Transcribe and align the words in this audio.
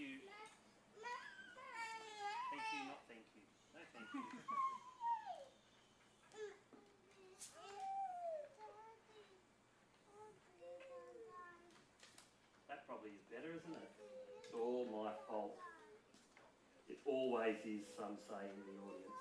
you. 0.00 0.24
Thank 2.48 2.64
you, 2.72 2.80
not 2.88 3.04
thank 3.04 3.20
you. 3.36 3.44
No, 3.76 3.80
thank 3.92 4.08
you. 4.16 4.24
That 12.68 12.86
probably 12.86 13.10
is 13.18 13.26
better, 13.26 13.50
isn't 13.50 13.76
it? 13.82 13.90
It's 14.46 14.54
all 14.54 14.86
my 14.94 15.10
fault. 15.26 15.58
It 16.88 17.02
always 17.04 17.58
is, 17.66 17.82
some 17.98 18.14
say 18.30 18.46
in 18.46 18.62
the 18.62 18.78
audience. 18.78 19.18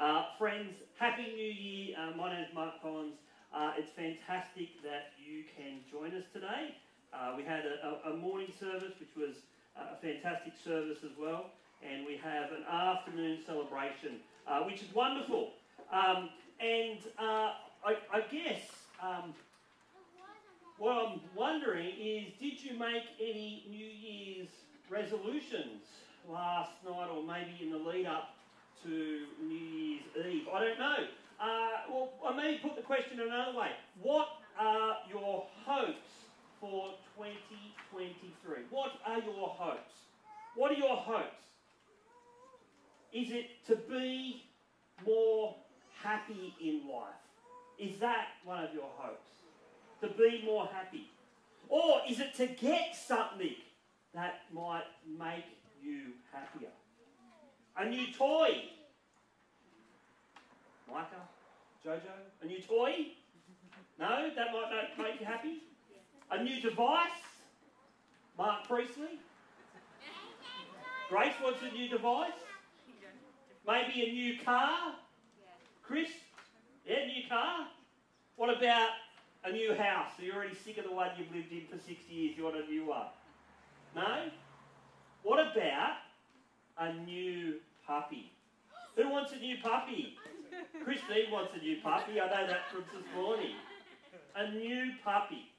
Uh, 0.00 0.24
friends, 0.40 0.80
Happy 0.98 1.28
New 1.36 1.52
Year. 1.52 1.96
Uh, 2.00 2.16
my 2.16 2.32
name 2.32 2.48
is 2.48 2.54
Mark 2.54 2.80
Collins. 2.80 3.20
Uh, 3.52 3.76
it's 3.76 3.92
fantastic 3.92 4.80
that 4.82 5.12
you 5.20 5.44
can 5.52 5.84
join 5.92 6.16
us 6.16 6.24
today. 6.32 6.80
Uh, 7.12 7.34
we 7.36 7.44
had 7.44 7.64
a, 7.68 8.08
a, 8.08 8.12
a 8.12 8.16
morning 8.16 8.48
service, 8.58 8.96
which 9.00 9.12
was 9.16 9.36
a 9.80 9.96
fantastic 10.00 10.54
service 10.64 10.98
as 11.04 11.16
well, 11.18 11.50
and 11.82 12.06
we 12.06 12.16
have 12.16 12.50
an 12.52 12.64
afternoon 12.70 13.38
celebration, 13.44 14.20
uh, 14.46 14.62
which 14.62 14.82
is 14.82 14.94
wonderful. 14.94 15.52
Um, 15.92 16.30
and 16.60 16.98
uh, 17.18 17.52
I, 17.84 17.96
I 18.12 18.20
guess 18.30 18.62
um, 19.02 19.34
what 20.78 20.92
I'm 20.92 21.20
wondering 21.34 21.88
is 21.98 22.32
did 22.40 22.62
you 22.62 22.78
make 22.78 23.04
any 23.20 23.64
New 23.68 23.86
Year's 23.86 24.48
resolutions 24.90 25.82
last 26.28 26.70
night 26.84 27.08
or 27.08 27.24
maybe 27.24 27.58
in 27.62 27.70
the 27.70 27.78
lead 27.78 28.06
up 28.06 28.34
to 28.82 28.88
New 29.42 29.54
Year's 29.54 30.04
Eve? 30.26 30.46
I 30.52 30.58
don't 30.64 30.78
know. 30.78 30.96
Uh, 31.40 31.90
well, 31.90 32.10
I 32.26 32.36
maybe 32.36 32.58
put 32.58 32.74
the 32.74 32.82
question 32.82 33.20
another 33.20 33.56
way. 33.56 33.68
What 34.02 34.28
are 34.58 34.96
your 35.08 35.46
hopes 35.64 36.26
for 36.60 36.94
2023? 37.98 38.64
What 38.70 38.92
are 39.04 39.18
your 39.18 39.48
hopes? 39.48 39.92
What 40.54 40.70
are 40.70 40.74
your 40.74 40.96
hopes? 40.96 41.46
Is 43.12 43.32
it 43.32 43.66
to 43.66 43.76
be 43.76 44.44
more 45.06 45.56
happy 46.00 46.54
in 46.60 46.82
life? 46.88 47.14
Is 47.78 47.98
that 47.98 48.28
one 48.44 48.62
of 48.62 48.72
your 48.72 48.88
hopes? 48.96 49.30
To 50.02 50.08
be 50.08 50.42
more 50.44 50.68
happy? 50.72 51.10
Or 51.68 52.00
is 52.08 52.20
it 52.20 52.34
to 52.36 52.46
get 52.46 52.94
something 52.94 53.56
that 54.14 54.42
might 54.52 54.84
make 55.18 55.44
you 55.82 56.12
happier? 56.32 56.70
A 57.76 57.88
new 57.88 58.12
toy? 58.12 58.62
Micah? 60.88 61.28
Jojo? 61.84 62.00
A 62.42 62.46
new 62.46 62.60
toy? 62.60 63.08
No? 63.98 64.30
That 64.36 64.52
might 64.52 64.98
make 64.98 65.20
you 65.20 65.26
happy? 65.26 65.62
A 66.30 66.42
new 66.42 66.60
device? 66.60 67.27
Mark 68.38 68.68
Priestley? 68.68 69.18
Grace 71.10 71.34
wants 71.42 71.58
a 71.68 71.74
new 71.74 71.88
device? 71.88 72.30
Maybe 73.66 74.08
a 74.08 74.12
new 74.12 74.38
car? 74.44 74.94
Chris? 75.82 76.08
Yeah, 76.86 77.06
new 77.06 77.28
car? 77.28 77.66
What 78.36 78.56
about 78.56 78.90
a 79.44 79.50
new 79.50 79.74
house? 79.74 80.12
Are 80.18 80.22
you 80.22 80.32
already 80.32 80.54
sick 80.54 80.78
of 80.78 80.84
the 80.84 80.92
one 80.92 81.10
you've 81.18 81.34
lived 81.34 81.50
in 81.50 81.66
for 81.66 81.84
60 81.84 82.14
years? 82.14 82.38
You 82.38 82.44
want 82.44 82.56
a 82.56 82.70
new 82.70 82.86
one? 82.86 83.06
No? 83.96 84.26
What 85.24 85.40
about 85.40 85.96
a 86.78 86.92
new 86.92 87.54
puppy? 87.84 88.30
Who 88.94 89.10
wants 89.10 89.32
a 89.32 89.36
new 89.36 89.56
puppy? 89.60 90.16
Christine 90.84 91.32
wants 91.32 91.52
a 91.54 91.58
new 91.58 91.80
puppy. 91.82 92.20
I 92.20 92.26
know 92.26 92.46
that 92.46 92.70
from 92.70 92.84
this 92.94 93.04
morning. 93.16 93.56
A 94.36 94.52
new 94.52 94.92
puppy. 95.04 95.50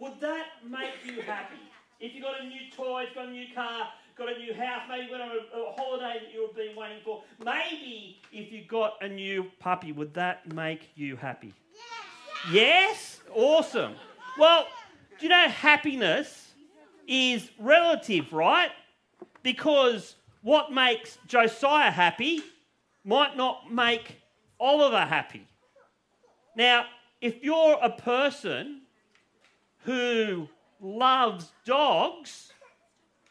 Would 0.00 0.20
that 0.20 0.46
make 0.68 1.04
you 1.04 1.22
happy? 1.22 1.56
If 2.00 2.14
you 2.14 2.22
got 2.22 2.40
a 2.40 2.46
new 2.46 2.70
toy, 2.76 3.04
if 3.04 3.10
you 3.10 3.14
got 3.16 3.28
a 3.28 3.30
new 3.30 3.46
car, 3.54 3.88
got 4.16 4.32
a 4.32 4.38
new 4.38 4.54
house, 4.54 4.82
maybe 4.88 5.10
went 5.10 5.22
on 5.22 5.30
a, 5.30 5.58
a 5.58 5.72
holiday 5.72 6.20
that 6.20 6.32
you've 6.32 6.54
been 6.54 6.76
waiting 6.76 6.98
for, 7.04 7.22
maybe 7.44 8.20
if 8.32 8.52
you 8.52 8.64
got 8.68 8.94
a 9.00 9.08
new 9.08 9.50
puppy, 9.58 9.92
would 9.92 10.14
that 10.14 10.52
make 10.52 10.90
you 10.94 11.16
happy? 11.16 11.54
Yes? 12.52 12.52
yes? 12.52 13.20
Awesome. 13.34 13.94
Well, 14.38 14.66
do 15.18 15.26
you 15.26 15.30
know 15.30 15.48
happiness 15.48 16.52
is 17.06 17.50
relative, 17.58 18.32
right? 18.32 18.70
Because 19.42 20.14
what 20.42 20.72
makes 20.72 21.18
Josiah 21.26 21.90
happy 21.90 22.42
might 23.04 23.36
not 23.36 23.72
make 23.72 24.20
Oliver 24.60 25.04
happy. 25.04 25.46
Now, 26.56 26.86
if 27.20 27.42
you're 27.42 27.78
a 27.80 27.90
person 27.90 28.82
who 29.88 30.46
loves 30.82 31.50
dogs, 31.64 32.52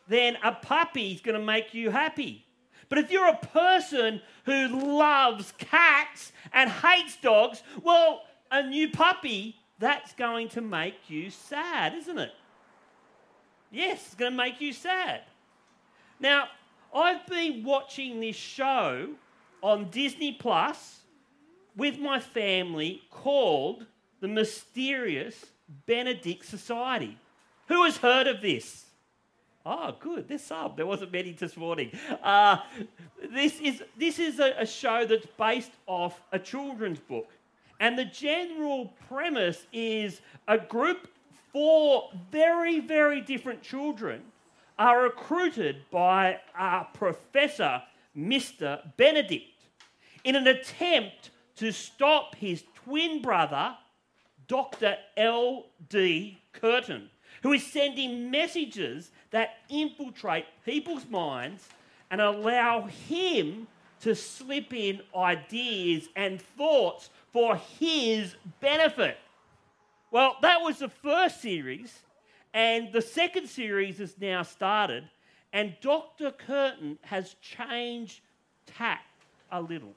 then 0.08 0.38
a 0.44 0.54
puppy 0.54 1.12
is 1.12 1.22
going 1.22 1.40
to 1.40 1.46
make 1.46 1.72
you 1.76 1.92
happy. 1.92 2.48
But 2.90 2.98
if 2.98 3.12
you're 3.12 3.30
a 3.30 3.38
person 3.38 4.22
who 4.46 4.98
loves 4.98 5.54
cats 5.60 6.32
and 6.52 6.68
hates 6.68 7.16
dogs, 7.18 7.62
well, 7.84 8.24
a 8.50 8.64
new 8.64 8.90
puppy, 8.90 9.56
that's 9.78 10.14
going 10.14 10.50
to 10.50 10.62
make 10.62 11.12
you 11.12 11.30
sad, 11.30 11.94
isn't 11.94 12.18
it? 12.18 12.32
Yes, 13.70 14.04
it's 14.08 14.16
going 14.16 14.32
to 14.32 14.38
make 14.38 14.60
you 14.60 14.74
sad. 14.74 15.22
Now, 16.20 16.48
I've 16.92 17.28
been 17.28 17.64
watching 17.64 18.20
this 18.20 18.36
show 18.36 19.10
on 19.62 19.92
Disney 19.92 20.32
Plus 20.32 21.02
with 21.76 22.00
my 22.00 22.20
family 22.20 23.04
called 23.12 23.86
The 24.22 24.28
Mysterious 24.28 25.46
Benedict 25.86 26.46
Society. 26.46 27.18
Who 27.68 27.84
has 27.84 27.98
heard 27.98 28.28
of 28.28 28.42
this? 28.42 28.86
Oh, 29.66 29.94
good. 30.00 30.30
This 30.30 30.50
up. 30.50 30.78
There 30.78 30.86
wasn't 30.86 31.12
many 31.12 31.34
this 31.34 31.58
morning. 31.58 31.92
Uh, 32.24 32.58
this 33.34 33.60
is 33.60 33.84
this 33.98 34.18
is 34.18 34.40
a, 34.40 34.54
a 34.60 34.66
show 34.66 35.06
that's 35.06 35.28
based 35.38 35.72
off 35.88 36.22
a 36.32 36.40
children's 36.40 37.00
book, 37.00 37.28
and 37.82 37.98
the 37.98 38.06
general 38.06 38.94
premise 39.10 39.66
is 39.74 40.22
a 40.48 40.58
group 40.58 41.10
four 41.52 42.10
very 42.32 42.80
very 42.80 43.20
different 43.20 43.62
children 43.62 44.22
are 44.80 45.04
recruited 45.04 45.78
by 45.92 46.40
a 46.58 46.86
professor, 46.94 47.82
Mr. 48.16 48.80
Benedict, 48.96 49.66
in 50.24 50.36
an 50.36 50.48
attempt 50.48 51.32
to 51.56 51.72
stop 51.72 52.36
his 52.36 52.64
twin 52.76 53.22
brother, 53.22 53.76
Dr. 54.48 54.98
L.D. 55.16 56.38
Curtain, 56.54 57.10
who 57.44 57.54
is 57.54 57.66
sending 57.66 58.32
messages 58.32 59.12
that 59.32 59.58
infiltrate 59.70 60.46
people's 60.66 61.06
minds 61.08 61.68
and 62.10 62.22
allow 62.22 62.88
him 62.88 63.68
to 64.02 64.16
slip 64.16 64.74
in 64.74 65.02
ideas 65.16 66.08
and 66.16 66.42
thoughts 66.42 67.10
for 67.32 67.58
his 67.80 68.36
benefit. 68.62 69.18
Well, 70.12 70.38
that 70.42 70.62
was 70.62 70.80
the 70.80 70.90
first 70.90 71.42
series, 71.42 72.00
and 72.54 72.92
the 72.94 73.02
second 73.02 73.48
series 73.48 73.98
has 73.98 74.16
now 74.20 74.44
started, 74.44 75.04
and 75.52 75.76
Dr. 75.82 76.32
Curtain 76.32 76.98
has 77.02 77.36
changed 77.42 78.22
tack 78.66 79.06
a 79.52 79.62
little. 79.62 79.94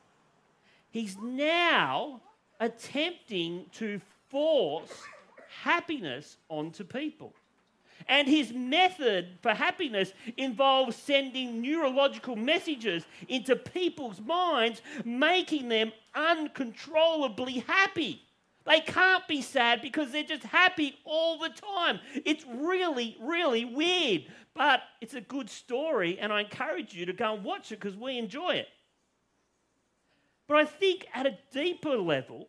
He's 0.91 1.17
now 1.19 2.21
attempting 2.59 3.67
to 3.75 4.01
force 4.31 4.91
happiness 5.63 6.37
onto 6.49 6.85
people. 6.85 7.35
And 8.09 8.27
his 8.27 8.53
method 8.53 9.39
for 9.43 9.53
happiness 9.53 10.13
involves 10.37 10.97
sending 10.97 11.61
neurological 11.61 12.35
messages 12.35 13.05
into 13.29 13.57
people's 13.57 14.21
minds, 14.21 14.81
making 15.05 15.69
them 15.69 15.93
uncontrollably 16.15 17.65
happy. 17.67 18.23
They 18.67 18.81
can't 18.81 19.27
be 19.29 19.43
sad 19.43 19.83
because 19.83 20.13
they're 20.13 20.23
just 20.23 20.45
happy 20.45 20.97
all 21.05 21.39
the 21.39 21.51
time. 21.51 22.01
It's 22.25 22.45
really, 22.47 23.17
really 23.21 23.65
weird. 23.65 24.27
But 24.55 24.83
it's 25.01 25.15
a 25.15 25.21
good 25.21 25.49
story, 25.49 26.19
and 26.19 26.33
I 26.33 26.41
encourage 26.41 26.95
you 26.95 27.07
to 27.07 27.13
go 27.13 27.35
and 27.35 27.45
watch 27.45 27.73
it 27.73 27.81
because 27.81 27.97
we 27.97 28.19
enjoy 28.19 28.57
it. 28.57 28.69
But 30.47 30.57
I 30.57 30.65
think 30.65 31.07
at 31.15 31.27
a 31.27 31.39
deeper 31.53 31.97
level, 31.97 32.49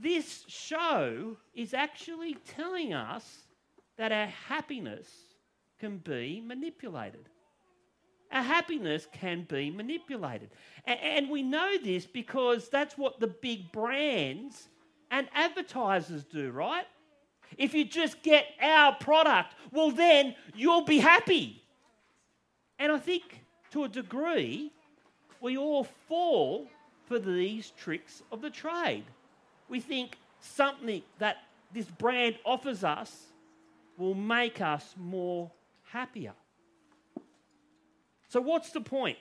this 0.00 0.44
show 0.48 1.36
is 1.54 1.74
actually 1.74 2.34
telling 2.56 2.94
us 2.94 3.24
that 3.96 4.12
our 4.12 4.26
happiness 4.26 5.08
can 5.80 5.98
be 5.98 6.42
manipulated. 6.44 7.28
Our 8.30 8.42
happiness 8.42 9.08
can 9.12 9.46
be 9.48 9.70
manipulated. 9.70 10.50
And 10.84 11.30
we 11.30 11.42
know 11.42 11.78
this 11.82 12.06
because 12.06 12.68
that's 12.68 12.96
what 12.96 13.18
the 13.18 13.26
big 13.26 13.72
brands 13.72 14.68
and 15.10 15.26
advertisers 15.34 16.24
do, 16.24 16.50
right? 16.50 16.84
If 17.56 17.72
you 17.74 17.84
just 17.84 18.22
get 18.22 18.44
our 18.60 18.94
product, 18.96 19.54
well, 19.72 19.90
then 19.90 20.34
you'll 20.54 20.84
be 20.84 20.98
happy. 20.98 21.64
And 22.78 22.92
I 22.92 22.98
think 22.98 23.42
to 23.70 23.84
a 23.84 23.88
degree, 23.88 24.70
we 25.40 25.56
all 25.56 25.84
fall 26.06 26.68
for 27.06 27.18
these 27.18 27.70
tricks 27.70 28.22
of 28.30 28.42
the 28.42 28.50
trade. 28.50 29.04
We 29.68 29.80
think 29.80 30.16
something 30.40 31.02
that 31.18 31.38
this 31.72 31.86
brand 31.86 32.38
offers 32.44 32.84
us 32.84 33.26
will 33.96 34.14
make 34.14 34.60
us 34.60 34.94
more 34.96 35.50
happier. 35.84 36.32
So, 38.28 38.40
what's 38.40 38.70
the 38.70 38.80
point? 38.80 39.18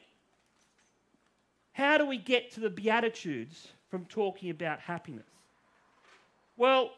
How 1.72 1.98
do 1.98 2.06
we 2.06 2.18
get 2.18 2.52
to 2.54 2.60
the 2.60 2.70
Beatitudes 2.70 3.68
from 3.90 4.06
talking 4.06 4.50
about 4.50 4.80
happiness? 4.80 5.28
Well, 6.58 6.92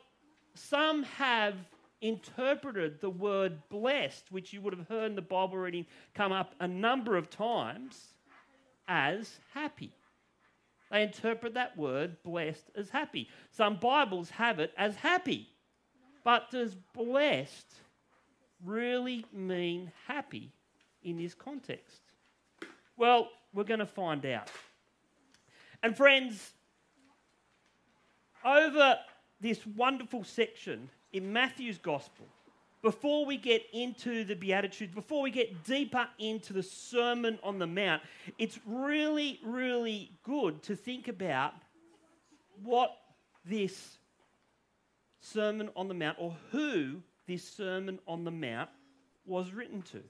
some 0.56 1.04
have 1.04 1.56
interpreted 2.02 3.02
the 3.02 3.10
word 3.10 3.62
blessed, 3.69 4.31
which 4.31 4.54
you 4.54 4.62
would 4.62 4.74
have 4.74 4.88
heard 4.88 5.10
in 5.10 5.16
the 5.16 5.22
Bible 5.22 5.57
reading 5.57 5.86
come 6.13 6.31
up 6.31 6.56
a 6.60 6.68
number 6.68 7.18
of 7.18 7.30
times, 7.30 8.13
as 8.88 9.40
happy. 9.54 9.92
They 10.91 11.03
interpret 11.03 11.53
that 11.53 11.77
word 11.77 12.21
blessed 12.24 12.71
as 12.75 12.89
happy. 12.89 13.30
Some 13.51 13.77
Bibles 13.77 14.31
have 14.31 14.59
it 14.59 14.74
as 14.77 14.95
happy. 14.95 15.50
But 16.24 16.50
does 16.51 16.75
blessed 16.94 17.74
really 18.63 19.25
mean 19.31 19.91
happy 20.07 20.51
in 21.03 21.18
this 21.18 21.33
context? 21.33 22.01
Well, 22.97 23.30
we're 23.53 23.63
going 23.63 23.80
to 23.80 23.86
find 23.86 24.25
out. 24.25 24.50
And 25.81 25.95
friends, 25.95 26.51
over 28.44 28.97
this 29.39 29.65
wonderful 29.65 30.24
section 30.24 30.89
in 31.13 31.31
Matthew's 31.31 31.77
Gospel, 31.77 32.27
before 32.81 33.26
we 33.26 33.38
get 33.38 33.64
into 33.74 34.24
the 34.24 34.36
Beatitudes, 34.36 34.94
before 34.94 35.22
we 35.22 35.31
get 35.31 35.64
deeper 35.64 36.08
into 36.18 36.54
the 36.54 36.64
Sermon 36.64 37.40
on 37.44 37.60
the 37.60 37.68
Mount, 37.68 38.02
it's 38.38 38.60
really, 38.66 39.40
really 39.44 40.12
good 40.24 40.64
to 40.64 40.76
think 40.76 41.08
about 41.08 41.54
what 42.64 42.92
this 43.46 43.98
Sermon 45.20 45.70
on 45.76 45.88
the 45.88 45.94
Mount 45.94 46.18
or 46.20 46.36
who 46.52 47.02
this 47.28 47.48
Sermon 47.48 48.00
on 48.08 48.24
the 48.24 48.31
Mount 48.31 48.70
was 49.26 49.52
written 49.52 49.81
to. 49.84 50.02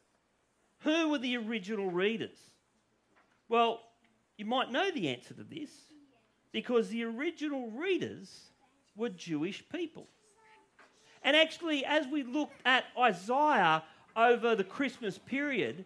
Who 0.81 1.10
were 1.10 1.18
the 1.18 1.38
original 1.38 1.89
readers? 1.89 2.38
Well, 3.50 3.81
you 4.38 4.45
might 4.45 4.71
know 4.71 4.92
the 4.92 5.10
answer 5.10 5.33
to 5.33 5.44
this 5.44 5.71
because 6.51 6.89
the 6.89 7.04
original 7.04 7.71
readers 7.71 8.51
were 8.95 9.10
Jewish 9.10 9.68
people. 9.69 10.07
And 11.24 11.36
actually, 11.36 11.86
as 11.86 12.07
we 12.07 12.24
looked 12.24 12.62
at 12.66 12.86
Isaiah 12.98 13.83
over 14.16 14.56
the 14.56 14.63
Christmas 14.63 15.18
period, 15.18 15.86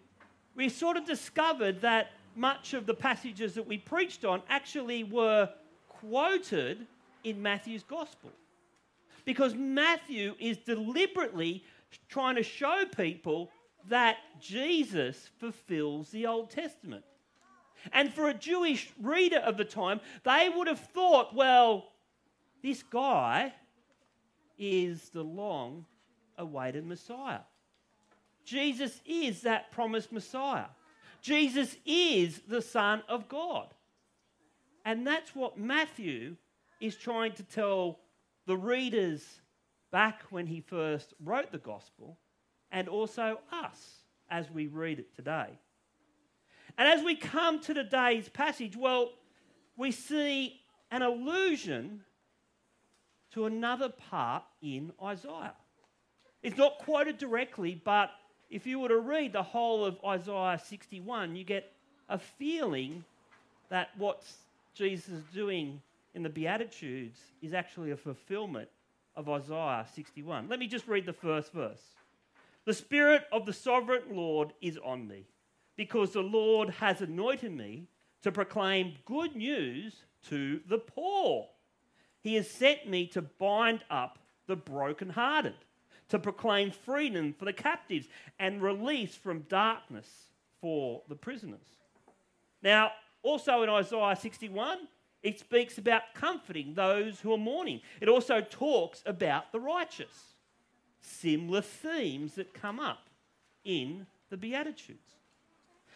we 0.55 0.69
sort 0.69 0.97
of 0.97 1.05
discovered 1.05 1.81
that 1.81 2.11
much 2.35 2.73
of 2.73 2.85
the 2.85 2.93
passages 2.93 3.53
that 3.55 3.67
we 3.67 3.77
preached 3.77 4.25
on 4.25 4.41
actually 4.49 5.03
were 5.03 5.49
quoted 5.87 6.85
in 7.23 7.41
Matthew's 7.41 7.83
gospel. 7.83 8.31
Because 9.25 9.55
Matthew 9.55 10.35
is 10.39 10.57
deliberately 10.57 11.63
trying 12.09 12.35
to 12.35 12.43
show 12.43 12.83
people 12.95 13.49
that 13.87 14.17
Jesus 14.39 15.29
fulfills 15.39 16.09
the 16.09 16.25
Old 16.25 16.49
Testament. 16.49 17.03
And 17.91 18.13
for 18.13 18.29
a 18.29 18.33
Jewish 18.33 18.91
reader 19.01 19.39
of 19.39 19.57
the 19.57 19.65
time, 19.65 19.99
they 20.23 20.49
would 20.53 20.67
have 20.67 20.79
thought, 20.79 21.35
well, 21.35 21.89
this 22.61 22.81
guy 22.81 23.53
is 24.57 25.09
the 25.09 25.23
long 25.23 25.85
awaited 26.37 26.85
Messiah. 26.85 27.41
Jesus 28.45 29.01
is 29.05 29.41
that 29.41 29.71
promised 29.71 30.11
Messiah. 30.11 30.65
Jesus 31.21 31.75
is 31.85 32.41
the 32.47 32.61
Son 32.61 33.01
of 33.07 33.29
God. 33.29 33.73
And 34.85 35.07
that's 35.07 35.33
what 35.33 35.57
Matthew 35.57 36.35
is 36.81 36.95
trying 36.95 37.31
to 37.33 37.43
tell 37.43 37.99
the 38.45 38.57
readers 38.57 39.23
back 39.91 40.23
when 40.29 40.47
he 40.47 40.59
first 40.59 41.13
wrote 41.23 41.51
the 41.51 41.57
gospel, 41.59 42.17
and 42.71 42.89
also 42.89 43.39
us 43.51 43.99
as 44.29 44.49
we 44.49 44.67
read 44.67 44.99
it 44.99 45.15
today. 45.15 45.47
And 46.77 46.87
as 46.87 47.03
we 47.03 47.15
come 47.15 47.61
to 47.61 47.73
today's 47.73 48.27
passage, 48.27 48.75
well, 48.75 49.11
we 49.77 49.91
see 49.91 50.59
an 50.91 51.03
allusion 51.03 52.01
to 53.33 53.45
another 53.45 53.89
part 53.89 54.43
in 54.61 54.91
Isaiah. 55.03 55.53
It's 56.41 56.57
not 56.57 56.79
quoted 56.79 57.17
directly, 57.17 57.81
but 57.83 58.11
if 58.49 58.67
you 58.67 58.79
were 58.79 58.89
to 58.89 58.99
read 58.99 59.33
the 59.33 59.43
whole 59.43 59.85
of 59.85 59.97
Isaiah 60.05 60.61
61, 60.63 61.35
you 61.35 61.43
get 61.43 61.71
a 62.09 62.19
feeling 62.19 63.03
that 63.69 63.89
what 63.97 64.23
Jesus 64.75 65.09
is 65.09 65.23
doing 65.33 65.81
in 66.13 66.21
the 66.21 66.29
Beatitudes 66.29 67.19
is 67.41 67.53
actually 67.53 67.91
a 67.91 67.97
fulfillment 67.97 68.69
of 69.15 69.29
Isaiah 69.29 69.85
61. 69.95 70.47
Let 70.49 70.59
me 70.59 70.67
just 70.67 70.87
read 70.87 71.05
the 71.05 71.13
first 71.13 71.53
verse. 71.53 71.81
The 72.65 72.73
Spirit 72.73 73.23
of 73.31 73.45
the 73.45 73.53
sovereign 73.53 74.03
Lord 74.11 74.53
is 74.61 74.77
on 74.83 75.07
me, 75.07 75.25
because 75.75 76.11
the 76.11 76.21
Lord 76.21 76.69
has 76.69 77.01
anointed 77.01 77.51
me 77.51 77.87
to 78.21 78.31
proclaim 78.31 78.93
good 79.05 79.35
news 79.35 79.95
to 80.29 80.61
the 80.67 80.77
poor. 80.77 81.47
He 82.23 82.35
has 82.35 82.49
sent 82.49 82.87
me 82.89 83.05
to 83.07 83.21
bind 83.21 83.83
up 83.91 84.17
the 84.47 84.55
brokenhearted, 84.55 85.55
to 86.09 86.19
proclaim 86.19 86.71
freedom 86.71 87.33
for 87.37 87.45
the 87.45 87.53
captives 87.53 88.07
and 88.39 88.61
release 88.61 89.13
from 89.15 89.41
darkness 89.41 90.07
for 90.61 91.01
the 91.09 91.15
prisoners. 91.15 91.59
Now, 92.61 92.91
also 93.21 93.61
in 93.61 93.69
Isaiah 93.69 94.15
61, 94.19 94.87
it 95.21 95.39
speaks 95.39 95.77
about 95.77 96.13
comforting 96.13 96.73
those 96.73 97.19
who 97.19 97.33
are 97.33 97.37
mourning. 97.37 97.81
It 98.01 98.09
also 98.09 98.41
talks 98.41 99.03
about 99.05 99.51
the 99.51 99.59
righteous. 99.59 100.35
Similar 101.01 101.61
themes 101.61 102.35
that 102.35 102.53
come 102.53 102.79
up 102.79 103.09
in 103.65 104.07
the 104.29 104.37
Beatitudes. 104.37 104.99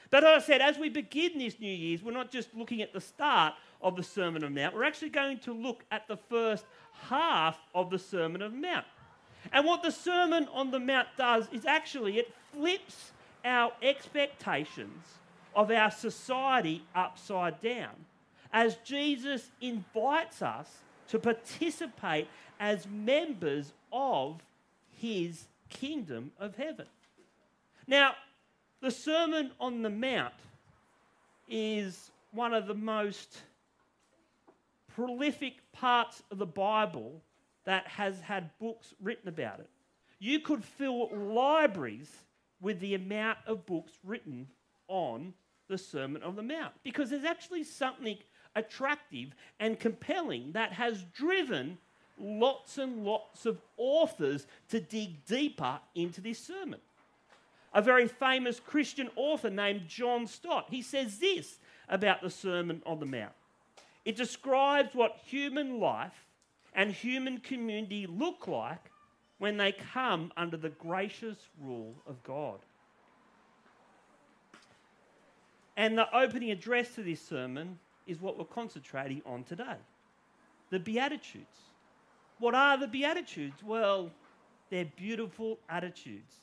But 0.09 0.23
as 0.23 0.43
I 0.43 0.45
said, 0.45 0.61
as 0.61 0.77
we 0.77 0.89
begin 0.89 1.37
this 1.37 1.59
New 1.59 1.71
Year's, 1.71 2.01
we're 2.01 2.11
not 2.11 2.31
just 2.31 2.53
looking 2.53 2.81
at 2.81 2.93
the 2.93 3.01
start 3.01 3.53
of 3.81 3.95
the 3.95 4.03
Sermon 4.03 4.43
on 4.43 4.53
the 4.53 4.61
Mount. 4.61 4.75
We're 4.75 4.83
actually 4.83 5.09
going 5.09 5.39
to 5.39 5.53
look 5.53 5.83
at 5.91 6.07
the 6.07 6.17
first 6.17 6.65
half 7.09 7.57
of 7.73 7.89
the 7.89 7.99
Sermon 7.99 8.41
on 8.41 8.51
the 8.51 8.67
Mount. 8.67 8.85
And 9.51 9.65
what 9.65 9.83
the 9.83 9.91
Sermon 9.91 10.47
on 10.53 10.71
the 10.71 10.79
Mount 10.79 11.07
does 11.17 11.47
is 11.51 11.65
actually 11.65 12.19
it 12.19 12.33
flips 12.53 13.11
our 13.45 13.71
expectations 13.81 15.05
of 15.55 15.71
our 15.71 15.91
society 15.91 16.83
upside 16.93 17.61
down 17.61 18.05
as 18.51 18.75
Jesus 18.83 19.51
invites 19.61 20.41
us 20.41 20.67
to 21.09 21.19
participate 21.19 22.27
as 22.59 22.87
members 22.87 23.73
of 23.91 24.41
his 24.89 25.45
kingdom 25.69 26.31
of 26.39 26.55
heaven. 26.55 26.85
Now, 27.87 28.15
the 28.81 28.91
Sermon 28.91 29.51
on 29.59 29.81
the 29.81 29.89
Mount 29.89 30.33
is 31.49 32.11
one 32.31 32.53
of 32.53 32.67
the 32.67 32.73
most 32.73 33.37
prolific 34.97 35.71
parts 35.73 36.23
of 36.31 36.39
the 36.39 36.45
Bible 36.47 37.21
that 37.65 37.85
has 37.85 38.19
had 38.19 38.49
books 38.57 38.95
written 38.99 39.29
about 39.29 39.59
it. 39.59 39.69
You 40.17 40.39
could 40.39 40.63
fill 40.63 41.15
libraries 41.15 42.11
with 42.59 42.79
the 42.79 42.95
amount 42.95 43.37
of 43.45 43.67
books 43.67 43.91
written 44.03 44.47
on 44.87 45.35
the 45.67 45.77
Sermon 45.77 46.23
on 46.23 46.35
the 46.35 46.41
Mount 46.41 46.73
because 46.81 47.11
there's 47.11 47.25
actually 47.25 47.63
something 47.63 48.17
attractive 48.55 49.35
and 49.59 49.79
compelling 49.79 50.53
that 50.53 50.73
has 50.73 51.03
driven 51.13 51.77
lots 52.19 52.79
and 52.79 53.05
lots 53.05 53.45
of 53.45 53.61
authors 53.77 54.47
to 54.69 54.79
dig 54.79 55.23
deeper 55.25 55.79
into 55.93 56.21
this 56.21 56.39
sermon. 56.39 56.79
A 57.75 57.83
very 57.83 58.07
famous 58.07 58.59
Christian 58.59 59.11
author 59.15 59.51
named 59.51 59.87
John 59.87 60.25
Stott, 60.25 60.65
he 60.71 60.81
says 60.81 61.19
this 61.19 61.59
about 61.87 62.23
the 62.23 62.31
Sermon 62.31 62.81
on 62.83 62.99
the 62.99 63.05
Mount. 63.05 63.33
It 64.07 64.15
describes 64.15 64.95
what 64.95 65.17
human 65.25 65.81
life 65.81 66.25
and 66.73 66.93
human 66.93 67.39
community 67.39 68.07
look 68.07 68.47
like 68.47 68.89
when 69.37 69.57
they 69.57 69.73
come 69.73 70.31
under 70.37 70.55
the 70.55 70.69
gracious 70.69 71.35
rule 71.61 71.93
of 72.07 72.23
God. 72.23 72.59
And 75.75 75.97
the 75.97 76.07
opening 76.17 76.51
address 76.51 76.95
to 76.95 77.03
this 77.03 77.19
sermon 77.19 77.79
is 78.05 78.21
what 78.21 78.37
we're 78.37 78.45
concentrating 78.45 79.21
on 79.25 79.43
today 79.43 79.75
the 80.69 80.79
Beatitudes. 80.79 81.57
What 82.39 82.55
are 82.55 82.77
the 82.77 82.87
Beatitudes? 82.87 83.61
Well, 83.61 84.09
they're 84.69 84.89
beautiful 84.95 85.59
attitudes. 85.67 86.33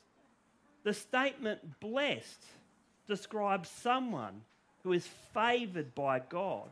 The 0.83 0.93
statement 0.93 1.81
blessed 1.81 2.45
describes 3.09 3.71
someone 3.71 4.43
who 4.83 4.93
is 4.93 5.09
favoured 5.33 5.95
by 5.95 6.19
God 6.19 6.69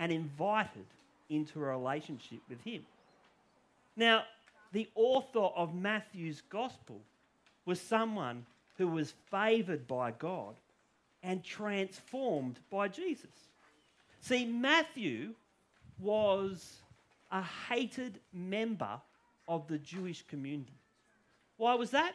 and 0.00 0.10
invited 0.10 0.86
into 1.28 1.60
a 1.60 1.62
relationship 1.62 2.40
with 2.48 2.60
Him. 2.62 2.82
Now, 3.96 4.24
the 4.72 4.88
author 4.96 5.38
of 5.38 5.74
Matthew's 5.74 6.40
Gospel 6.50 7.00
was 7.64 7.80
someone 7.80 8.44
who 8.76 8.88
was 8.88 9.14
favoured 9.30 9.86
by 9.86 10.10
God 10.10 10.56
and 11.22 11.44
transformed 11.44 12.58
by 12.68 12.88
Jesus. 12.88 13.30
See, 14.20 14.44
Matthew 14.44 15.34
was 16.00 16.80
a 17.30 17.42
hated 17.68 18.18
member 18.32 19.00
of 19.46 19.68
the 19.68 19.78
Jewish 19.78 20.24
community. 20.26 20.72
Why 21.56 21.74
was 21.74 21.90
that? 21.90 22.14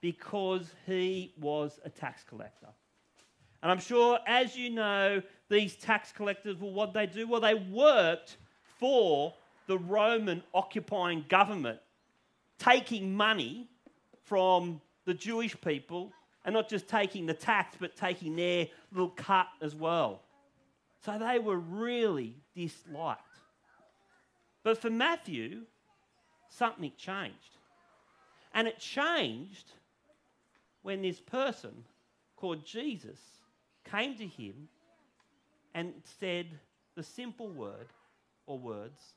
because 0.00 0.70
he 0.86 1.32
was 1.40 1.80
a 1.84 1.90
tax 1.90 2.22
collector. 2.28 2.68
And 3.62 3.72
I'm 3.72 3.80
sure, 3.80 4.18
as 4.26 4.56
you 4.56 4.70
know, 4.70 5.22
these 5.48 5.74
tax 5.76 6.12
collectors, 6.12 6.56
well, 6.58 6.72
what 6.72 6.92
they 6.92 7.06
do? 7.06 7.26
Well, 7.26 7.40
they 7.40 7.54
worked 7.54 8.36
for 8.78 9.34
the 9.66 9.78
Roman 9.78 10.42
occupying 10.54 11.24
government, 11.28 11.80
taking 12.58 13.14
money 13.14 13.68
from 14.24 14.80
the 15.04 15.14
Jewish 15.14 15.60
people, 15.60 16.12
and 16.44 16.54
not 16.54 16.68
just 16.68 16.88
taking 16.88 17.26
the 17.26 17.34
tax, 17.34 17.76
but 17.80 17.96
taking 17.96 18.36
their 18.36 18.68
little 18.92 19.10
cut 19.10 19.48
as 19.60 19.74
well. 19.74 20.22
So 21.04 21.18
they 21.18 21.38
were 21.38 21.58
really 21.58 22.36
disliked. 22.54 23.22
But 24.62 24.78
for 24.78 24.90
Matthew, 24.90 25.62
something 26.48 26.92
changed. 26.96 27.56
And 28.54 28.68
it 28.68 28.78
changed 28.78 29.72
when 30.82 31.02
this 31.02 31.20
person 31.20 31.84
called 32.36 32.64
Jesus 32.64 33.18
came 33.90 34.16
to 34.16 34.26
him 34.26 34.68
and 35.74 35.92
said 36.20 36.46
the 36.94 37.02
simple 37.02 37.48
word 37.48 37.88
or 38.46 38.58
words, 38.58 39.14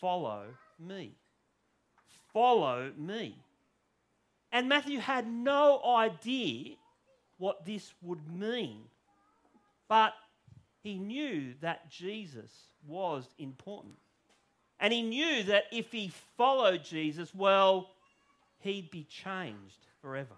Follow 0.00 0.44
me. 0.78 1.12
Follow 2.32 2.90
me. 2.96 3.36
And 4.52 4.68
Matthew 4.68 4.98
had 4.98 5.26
no 5.26 5.82
idea 5.84 6.74
what 7.38 7.64
this 7.64 7.92
would 8.02 8.28
mean. 8.32 8.82
But 9.88 10.14
he 10.82 10.98
knew 10.98 11.54
that 11.60 11.90
Jesus 11.90 12.50
was 12.86 13.26
important. 13.38 13.94
And 14.80 14.92
he 14.92 15.02
knew 15.02 15.44
that 15.44 15.64
if 15.72 15.92
he 15.92 16.12
followed 16.36 16.84
Jesus, 16.84 17.34
well, 17.34 17.90
he'd 18.58 18.90
be 18.90 19.04
changed 19.04 19.86
forever. 20.00 20.34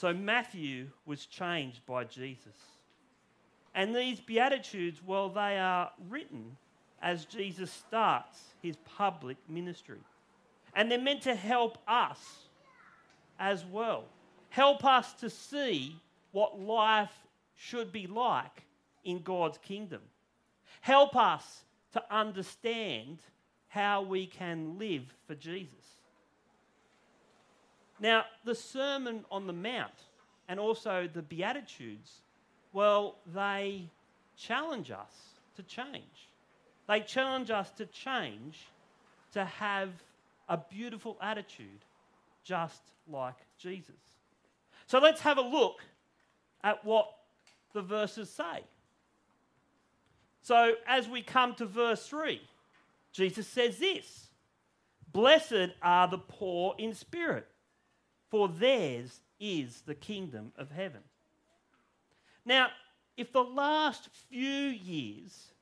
So 0.00 0.14
Matthew 0.14 0.86
was 1.04 1.26
changed 1.26 1.84
by 1.84 2.04
Jesus. 2.04 2.56
And 3.74 3.94
these 3.94 4.18
Beatitudes, 4.18 5.02
well, 5.04 5.28
they 5.28 5.58
are 5.58 5.90
written 6.08 6.56
as 7.02 7.26
Jesus 7.26 7.70
starts 7.70 8.40
his 8.62 8.76
public 8.96 9.36
ministry. 9.46 9.98
And 10.74 10.90
they're 10.90 10.98
meant 10.98 11.20
to 11.24 11.34
help 11.34 11.76
us 11.86 12.18
as 13.38 13.66
well. 13.66 14.04
Help 14.48 14.86
us 14.86 15.12
to 15.20 15.28
see 15.28 15.94
what 16.32 16.58
life 16.58 17.12
should 17.54 17.92
be 17.92 18.06
like 18.06 18.62
in 19.04 19.20
God's 19.20 19.58
kingdom. 19.58 20.00
Help 20.80 21.14
us 21.14 21.64
to 21.92 22.02
understand 22.10 23.18
how 23.68 24.00
we 24.00 24.24
can 24.24 24.78
live 24.78 25.12
for 25.26 25.34
Jesus. 25.34 25.99
Now, 28.00 28.24
the 28.44 28.54
Sermon 28.54 29.24
on 29.30 29.46
the 29.46 29.52
Mount 29.52 29.92
and 30.48 30.58
also 30.58 31.08
the 31.12 31.20
Beatitudes, 31.20 32.10
well, 32.72 33.16
they 33.32 33.90
challenge 34.38 34.90
us 34.90 35.34
to 35.56 35.62
change. 35.62 36.28
They 36.88 37.00
challenge 37.00 37.50
us 37.50 37.70
to 37.72 37.84
change 37.86 38.66
to 39.32 39.44
have 39.44 39.90
a 40.48 40.56
beautiful 40.56 41.18
attitude 41.20 41.84
just 42.42 42.80
like 43.06 43.36
Jesus. 43.58 43.94
So 44.86 44.98
let's 44.98 45.20
have 45.20 45.38
a 45.38 45.42
look 45.42 45.80
at 46.64 46.84
what 46.84 47.06
the 47.74 47.82
verses 47.82 48.30
say. 48.30 48.64
So, 50.42 50.72
as 50.86 51.06
we 51.06 51.22
come 51.22 51.54
to 51.56 51.66
verse 51.66 52.06
3, 52.06 52.40
Jesus 53.12 53.46
says 53.46 53.78
this 53.78 54.30
Blessed 55.12 55.74
are 55.82 56.08
the 56.08 56.18
poor 56.18 56.74
in 56.78 56.94
spirit 56.94 57.46
for 58.30 58.48
theirs 58.48 59.20
is 59.38 59.82
the 59.82 59.94
kingdom 59.94 60.52
of 60.56 60.70
heaven. 60.70 61.00
Now, 62.44 62.68
if 63.16 63.32
the 63.32 63.42
last 63.42 64.08
few 64.28 64.46
years 64.46 65.52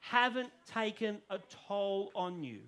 haven't 0.00 0.50
taken 0.72 1.18
a 1.30 1.38
toll 1.68 2.10
on 2.14 2.42
you, 2.42 2.60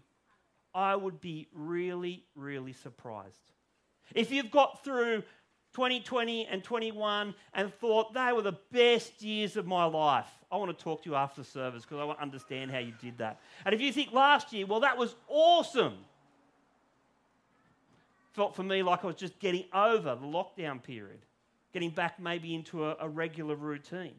I 0.75 0.97
would 0.97 1.21
be 1.21 1.49
really, 1.53 2.25
really 2.35 2.73
surprised. 2.73 3.53
If 4.15 4.31
you've 4.31 4.51
got 4.51 4.85
through 4.85 5.23
2020 5.75 6.47
and 6.47 6.63
21 6.63 7.35
and 7.55 7.75
thought 7.75 8.15
they 8.15 8.33
were 8.33 8.43
the 8.43 8.59
best 8.71 9.23
years 9.23 9.57
of 9.57 9.67
my 9.67 9.85
life, 9.85 10.29
I 10.51 10.57
want 10.57 10.77
to 10.77 10.85
talk 10.85 11.03
to 11.05 11.11
you 11.11 11.17
after 11.17 11.43
the 11.43 11.49
service 11.49 11.83
because 11.83 11.99
I 11.99 12.05
want 12.05 12.19
to 12.19 12.23
understand 12.23 12.71
how 12.71 12.79
you 12.79 12.93
did 13.01 13.19
that. 13.19 13.41
And 13.65 13.75
if 13.75 13.81
you 13.81 13.93
think 13.93 14.13
last 14.13 14.53
year, 14.53 14.67
well, 14.67 14.81
that 14.81 14.97
was 14.97 15.15
awesome, 15.29 15.95
felt 18.33 18.57
for 18.57 18.63
me 18.63 18.83
like 18.83 19.05
I 19.05 19.07
was 19.07 19.17
just 19.17 19.39
getting 19.39 19.65
over 19.73 20.15
the 20.15 20.27
lockdown 20.27 20.83
period, 20.83 21.21
getting 21.73 21.91
back 21.91 22.19
maybe 22.19 22.55
into 22.55 22.87
a, 22.87 22.97
a 23.01 23.09
regular 23.09 23.55
routine. 23.55 24.15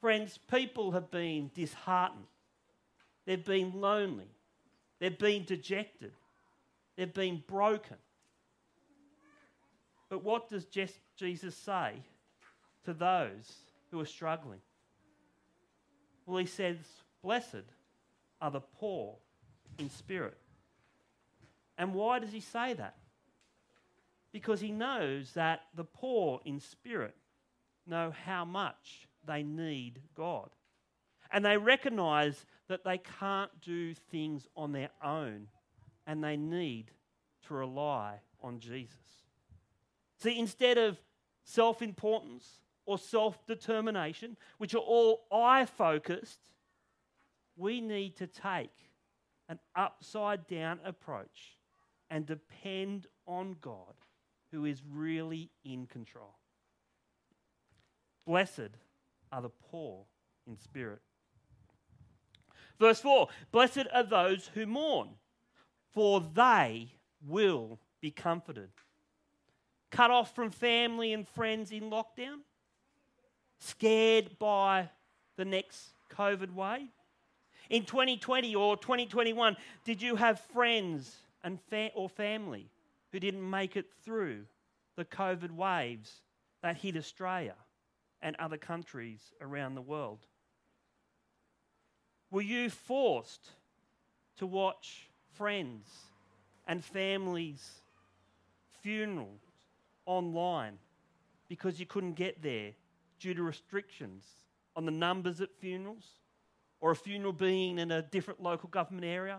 Friends, 0.00 0.38
people 0.50 0.92
have 0.92 1.10
been 1.10 1.50
disheartened. 1.54 2.26
They've 3.24 3.44
been 3.44 3.80
lonely. 3.80 4.28
They've 4.98 5.18
been 5.18 5.44
dejected. 5.44 6.12
They've 6.96 7.12
been 7.12 7.42
broken. 7.46 7.96
But 10.10 10.22
what 10.22 10.48
does 10.48 10.66
Jesus 11.16 11.56
say 11.56 11.94
to 12.84 12.92
those 12.92 13.54
who 13.90 14.00
are 14.00 14.06
struggling? 14.06 14.60
Well, 16.26 16.38
he 16.38 16.46
says, 16.46 16.76
Blessed 17.22 17.64
are 18.40 18.50
the 18.50 18.60
poor 18.60 19.16
in 19.78 19.90
spirit, 19.90 20.36
and 21.78 21.94
why 21.94 22.18
does 22.18 22.32
he 22.32 22.40
say 22.40 22.74
that? 22.74 22.96
Because 24.32 24.60
he 24.60 24.70
knows 24.70 25.32
that 25.32 25.62
the 25.74 25.84
poor 25.84 26.40
in 26.44 26.60
spirit 26.60 27.14
know 27.86 28.12
how 28.24 28.44
much 28.44 29.08
they 29.26 29.42
need 29.42 30.00
God. 30.16 30.50
And 31.30 31.44
they 31.44 31.56
recognize 31.56 32.46
that 32.68 32.84
they 32.84 32.98
can't 32.98 33.50
do 33.60 33.94
things 33.94 34.48
on 34.56 34.72
their 34.72 34.90
own 35.02 35.48
and 36.06 36.22
they 36.22 36.36
need 36.36 36.90
to 37.46 37.54
rely 37.54 38.20
on 38.42 38.58
Jesus. 38.60 38.96
See, 40.18 40.38
instead 40.38 40.78
of 40.78 40.98
self 41.44 41.82
importance 41.82 42.60
or 42.86 42.98
self 42.98 43.44
determination, 43.46 44.36
which 44.58 44.74
are 44.74 44.78
all 44.78 45.26
I 45.32 45.64
focused, 45.64 46.40
we 47.56 47.80
need 47.80 48.16
to 48.16 48.26
take 48.26 48.72
an 49.48 49.58
upside 49.76 50.46
down 50.46 50.80
approach 50.84 51.58
and 52.10 52.26
depend 52.26 53.06
on 53.26 53.56
God 53.60 53.94
who 54.50 54.64
is 54.64 54.82
really 54.90 55.50
in 55.64 55.86
control. 55.86 56.36
Blessed 58.26 58.70
are 59.32 59.42
the 59.42 59.50
poor 59.70 60.04
in 60.46 60.56
spirit. 60.56 61.00
Verse 62.78 63.00
4 63.00 63.28
Blessed 63.52 63.86
are 63.92 64.02
those 64.02 64.50
who 64.54 64.66
mourn, 64.66 65.10
for 65.92 66.20
they 66.20 66.92
will 67.26 67.78
be 68.00 68.10
comforted. 68.10 68.70
Cut 69.90 70.10
off 70.10 70.34
from 70.34 70.50
family 70.50 71.12
and 71.12 71.26
friends 71.26 71.70
in 71.70 71.90
lockdown? 71.90 72.40
Scared 73.60 74.38
by 74.38 74.90
the 75.36 75.44
next 75.44 75.94
COVID 76.12 76.52
wave? 76.52 76.88
In 77.70 77.84
2020 77.84 78.54
or 78.54 78.76
2021, 78.76 79.56
did 79.84 80.02
you 80.02 80.16
have 80.16 80.40
friends 80.52 81.16
and 81.44 81.60
fa- 81.70 81.92
or 81.94 82.08
family 82.08 82.68
who 83.12 83.20
didn't 83.20 83.48
make 83.48 83.76
it 83.76 83.86
through 84.04 84.44
the 84.96 85.04
COVID 85.04 85.52
waves 85.52 86.22
that 86.62 86.76
hit 86.76 86.96
Australia 86.96 87.54
and 88.20 88.34
other 88.36 88.56
countries 88.56 89.32
around 89.40 89.76
the 89.76 89.82
world? 89.82 90.26
Were 92.30 92.42
you 92.42 92.70
forced 92.70 93.50
to 94.38 94.46
watch 94.46 95.08
friends 95.34 95.86
and 96.66 96.84
families' 96.84 97.82
funerals 98.82 99.42
online 100.06 100.78
because 101.48 101.78
you 101.78 101.86
couldn't 101.86 102.14
get 102.14 102.42
there 102.42 102.72
due 103.20 103.34
to 103.34 103.42
restrictions 103.42 104.24
on 104.76 104.84
the 104.84 104.90
numbers 104.90 105.40
at 105.40 105.48
funerals, 105.60 106.04
or 106.80 106.90
a 106.90 106.96
funeral 106.96 107.32
being 107.32 107.78
in 107.78 107.90
a 107.90 108.02
different 108.02 108.42
local 108.42 108.68
government 108.68 109.04
area, 109.06 109.38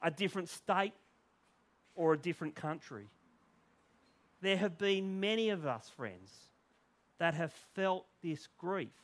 a 0.00 0.10
different 0.10 0.48
state, 0.48 0.92
or 1.98 2.12
a 2.12 2.16
different 2.16 2.54
country. 2.54 3.08
There 4.40 4.56
have 4.56 4.78
been 4.78 5.18
many 5.18 5.50
of 5.50 5.66
us, 5.66 5.90
friends, 5.96 6.30
that 7.18 7.34
have 7.34 7.52
felt 7.74 8.06
this 8.22 8.46
grief 8.56 8.94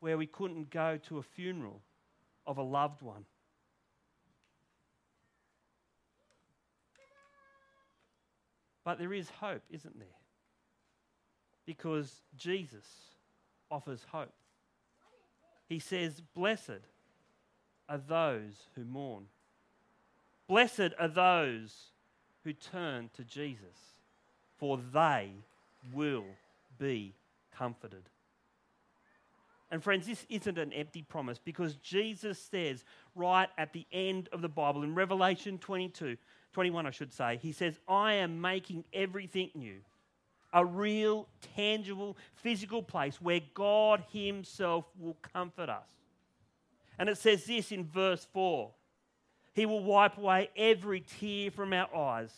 where 0.00 0.18
we 0.18 0.26
couldn't 0.26 0.68
go 0.68 0.98
to 1.08 1.16
a 1.16 1.22
funeral 1.22 1.80
of 2.46 2.58
a 2.58 2.62
loved 2.62 3.00
one. 3.00 3.24
But 8.84 8.98
there 8.98 9.14
is 9.14 9.30
hope, 9.40 9.62
isn't 9.70 9.98
there? 9.98 10.08
Because 11.64 12.20
Jesus 12.36 12.86
offers 13.70 14.04
hope. 14.12 14.34
He 15.66 15.78
says, 15.78 16.20
Blessed 16.34 16.82
are 17.88 17.98
those 18.06 18.68
who 18.74 18.84
mourn. 18.84 19.28
Blessed 20.46 20.92
are 20.98 21.08
those 21.08 21.91
who 22.44 22.52
turn 22.52 23.10
to 23.14 23.24
Jesus, 23.24 23.96
for 24.58 24.78
they 24.92 25.30
will 25.92 26.24
be 26.78 27.14
comforted. 27.56 28.02
And 29.70 29.82
friends, 29.82 30.06
this 30.06 30.26
isn't 30.28 30.58
an 30.58 30.72
empty 30.74 31.02
promise 31.02 31.38
because 31.42 31.76
Jesus 31.76 32.38
says 32.38 32.84
right 33.14 33.48
at 33.56 33.72
the 33.72 33.86
end 33.90 34.28
of 34.30 34.42
the 34.42 34.48
Bible, 34.48 34.82
in 34.82 34.94
Revelation 34.94 35.56
22, 35.58 36.18
21, 36.52 36.86
I 36.86 36.90
should 36.90 37.12
say, 37.12 37.38
he 37.40 37.52
says, 37.52 37.78
I 37.88 38.14
am 38.14 38.40
making 38.40 38.84
everything 38.92 39.50
new. 39.54 39.78
A 40.52 40.62
real, 40.62 41.26
tangible, 41.56 42.18
physical 42.34 42.82
place 42.82 43.22
where 43.22 43.40
God 43.54 44.04
Himself 44.12 44.84
will 45.00 45.16
comfort 45.32 45.70
us. 45.70 45.88
And 46.98 47.08
it 47.08 47.16
says 47.16 47.44
this 47.44 47.72
in 47.72 47.84
verse 47.84 48.26
4 48.34 48.70
He 49.54 49.66
will 49.66 49.84
wipe 49.84 50.16
away 50.16 50.50
every 50.56 51.00
tear 51.00 51.50
from 51.50 51.72
our 51.72 51.94
eyes. 51.94 52.32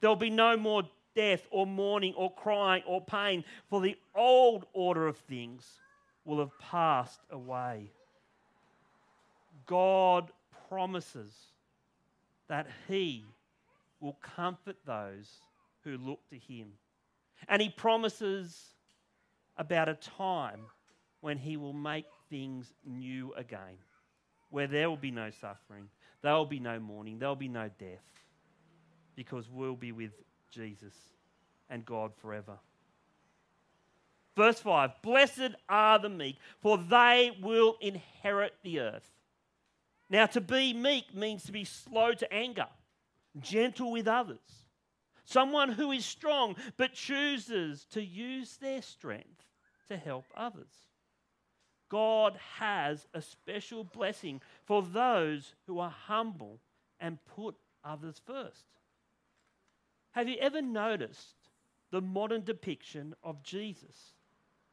There'll 0.00 0.16
be 0.16 0.30
no 0.30 0.56
more 0.56 0.84
death 1.14 1.46
or 1.50 1.66
mourning 1.66 2.14
or 2.14 2.32
crying 2.32 2.82
or 2.86 3.00
pain, 3.00 3.44
for 3.68 3.80
the 3.80 3.96
old 4.14 4.66
order 4.72 5.06
of 5.06 5.16
things 5.16 5.80
will 6.24 6.38
have 6.38 6.58
passed 6.58 7.20
away. 7.30 7.90
God 9.66 10.30
promises 10.68 11.32
that 12.48 12.66
He 12.88 13.24
will 14.00 14.18
comfort 14.20 14.76
those 14.84 15.30
who 15.82 15.96
look 15.96 16.20
to 16.30 16.38
Him. 16.38 16.72
And 17.48 17.60
He 17.60 17.68
promises 17.68 18.74
about 19.56 19.88
a 19.88 19.94
time 19.94 20.60
when 21.20 21.38
He 21.38 21.56
will 21.56 21.72
make 21.72 22.06
things 22.28 22.72
new 22.84 23.32
again, 23.34 23.78
where 24.50 24.66
there 24.66 24.88
will 24.88 24.96
be 24.96 25.10
no 25.10 25.30
suffering, 25.30 25.88
there 26.24 26.32
will 26.32 26.46
be 26.46 26.58
no 26.58 26.80
mourning, 26.80 27.18
there 27.18 27.28
will 27.28 27.36
be 27.36 27.48
no 27.48 27.68
death, 27.78 28.02
because 29.14 29.46
we'll 29.50 29.76
be 29.76 29.92
with 29.92 30.12
Jesus 30.50 30.94
and 31.68 31.84
God 31.84 32.12
forever. 32.16 32.58
Verse 34.34 34.58
5 34.58 35.02
Blessed 35.02 35.54
are 35.68 35.98
the 35.98 36.08
meek, 36.08 36.38
for 36.62 36.78
they 36.78 37.36
will 37.42 37.76
inherit 37.82 38.54
the 38.62 38.80
earth. 38.80 39.10
Now, 40.08 40.24
to 40.24 40.40
be 40.40 40.72
meek 40.72 41.14
means 41.14 41.44
to 41.44 41.52
be 41.52 41.64
slow 41.64 42.14
to 42.14 42.32
anger, 42.32 42.68
gentle 43.38 43.92
with 43.92 44.08
others, 44.08 44.64
someone 45.26 45.72
who 45.72 45.92
is 45.92 46.06
strong 46.06 46.56
but 46.78 46.94
chooses 46.94 47.84
to 47.90 48.02
use 48.02 48.56
their 48.56 48.80
strength 48.80 49.44
to 49.88 49.98
help 49.98 50.24
others. 50.34 50.72
God 51.94 52.36
has 52.58 53.06
a 53.14 53.22
special 53.22 53.84
blessing 53.84 54.40
for 54.64 54.82
those 54.82 55.54
who 55.68 55.78
are 55.78 55.94
humble 56.06 56.58
and 56.98 57.24
put 57.24 57.54
others 57.84 58.20
first. 58.26 58.64
Have 60.10 60.28
you 60.28 60.36
ever 60.40 60.60
noticed 60.60 61.36
the 61.92 62.00
modern 62.00 62.42
depiction 62.42 63.14
of 63.22 63.44
Jesus? 63.44 64.14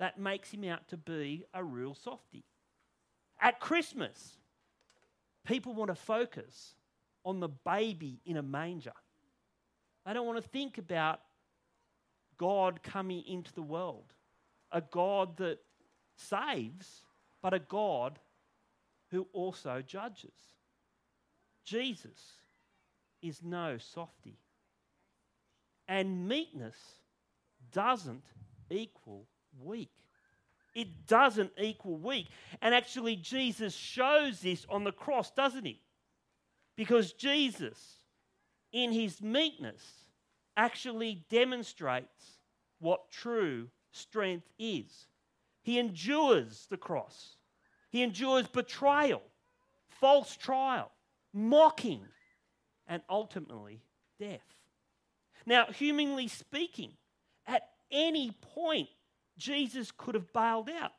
that 0.02 0.20
makes 0.20 0.50
him 0.50 0.64
out 0.64 0.88
to 0.88 0.98
be 0.98 1.46
a 1.54 1.64
real 1.64 1.94
softy. 1.94 2.44
At 3.40 3.60
Christmas, 3.60 4.40
people 5.46 5.76
want 5.76 5.90
to 5.90 5.96
focus 5.96 6.74
on 7.24 7.40
the 7.40 7.50
baby 7.50 8.20
in 8.26 8.38
a 8.38 8.42
manger. 8.42 8.94
They 10.04 10.14
don't 10.14 10.26
want 10.26 10.42
to 10.42 10.50
think 10.50 10.80
about 10.80 11.20
God 12.40 12.82
coming 12.82 13.24
into 13.28 13.54
the 13.54 13.62
world, 13.62 14.12
a 14.72 14.82
God 14.82 15.38
that 15.38 15.60
saves, 16.16 17.04
but 17.42 17.54
a 17.54 17.60
God 17.60 18.20
who 19.10 19.28
also 19.34 19.82
judges. 19.82 20.32
Jesus 21.64 22.20
is 23.22 23.42
no 23.44 23.78
softy. 23.78 24.38
And 25.88 26.28
meekness 26.28 26.78
doesn't 27.72 28.24
equal 28.70 29.26
weak. 29.62 29.92
It 30.74 31.06
doesn't 31.06 31.52
equal 31.58 31.98
weak. 31.98 32.28
And 32.62 32.74
actually, 32.74 33.18
Jesus 33.18 33.74
shows 33.74 34.40
this 34.40 34.66
on 34.70 34.86
the 34.86 34.94
cross, 34.94 35.32
doesn't 35.32 35.66
he? 35.66 35.82
Because 36.78 37.12
Jesus, 37.12 37.78
in 38.72 38.94
his 38.94 39.22
meekness, 39.22 39.84
actually 40.56 41.26
demonstrates 41.30 42.40
what 42.80 43.12
true 43.12 43.68
strength 43.92 44.48
is. 44.58 45.08
He 45.64 45.78
endures 45.78 46.68
the 46.70 46.78
cross, 46.78 47.36
he 47.90 48.04
endures 48.04 48.48
betrayal, 48.48 49.22
false 49.90 50.36
trial, 50.36 50.92
mocking, 51.34 52.06
and 52.88 53.02
ultimately 53.10 53.84
death. 54.20 54.42
Now, 55.46 55.66
humanly 55.68 56.28
speaking, 56.28 56.94
at 57.48 57.64
any 57.92 58.32
point 58.32 58.90
Jesus 59.38 59.92
could 59.92 60.16
have 60.16 60.32
bailed 60.34 60.70
out. 60.70 60.92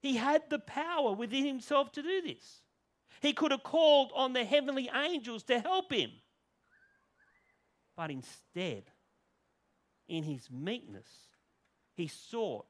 He 0.00 0.16
had 0.16 0.48
the 0.48 0.58
power 0.58 1.12
within 1.12 1.44
himself 1.44 1.92
to 1.92 2.02
do 2.02 2.22
this. 2.22 2.62
He 3.20 3.32
could 3.32 3.50
have 3.50 3.62
called 3.62 4.12
on 4.14 4.32
the 4.32 4.44
heavenly 4.44 4.90
angels 4.94 5.42
to 5.44 5.58
help 5.58 5.92
him. 5.92 6.10
But 7.96 8.10
instead, 8.10 8.84
in 10.08 10.22
his 10.22 10.50
meekness, 10.50 11.08
he 11.94 12.08
sought 12.08 12.66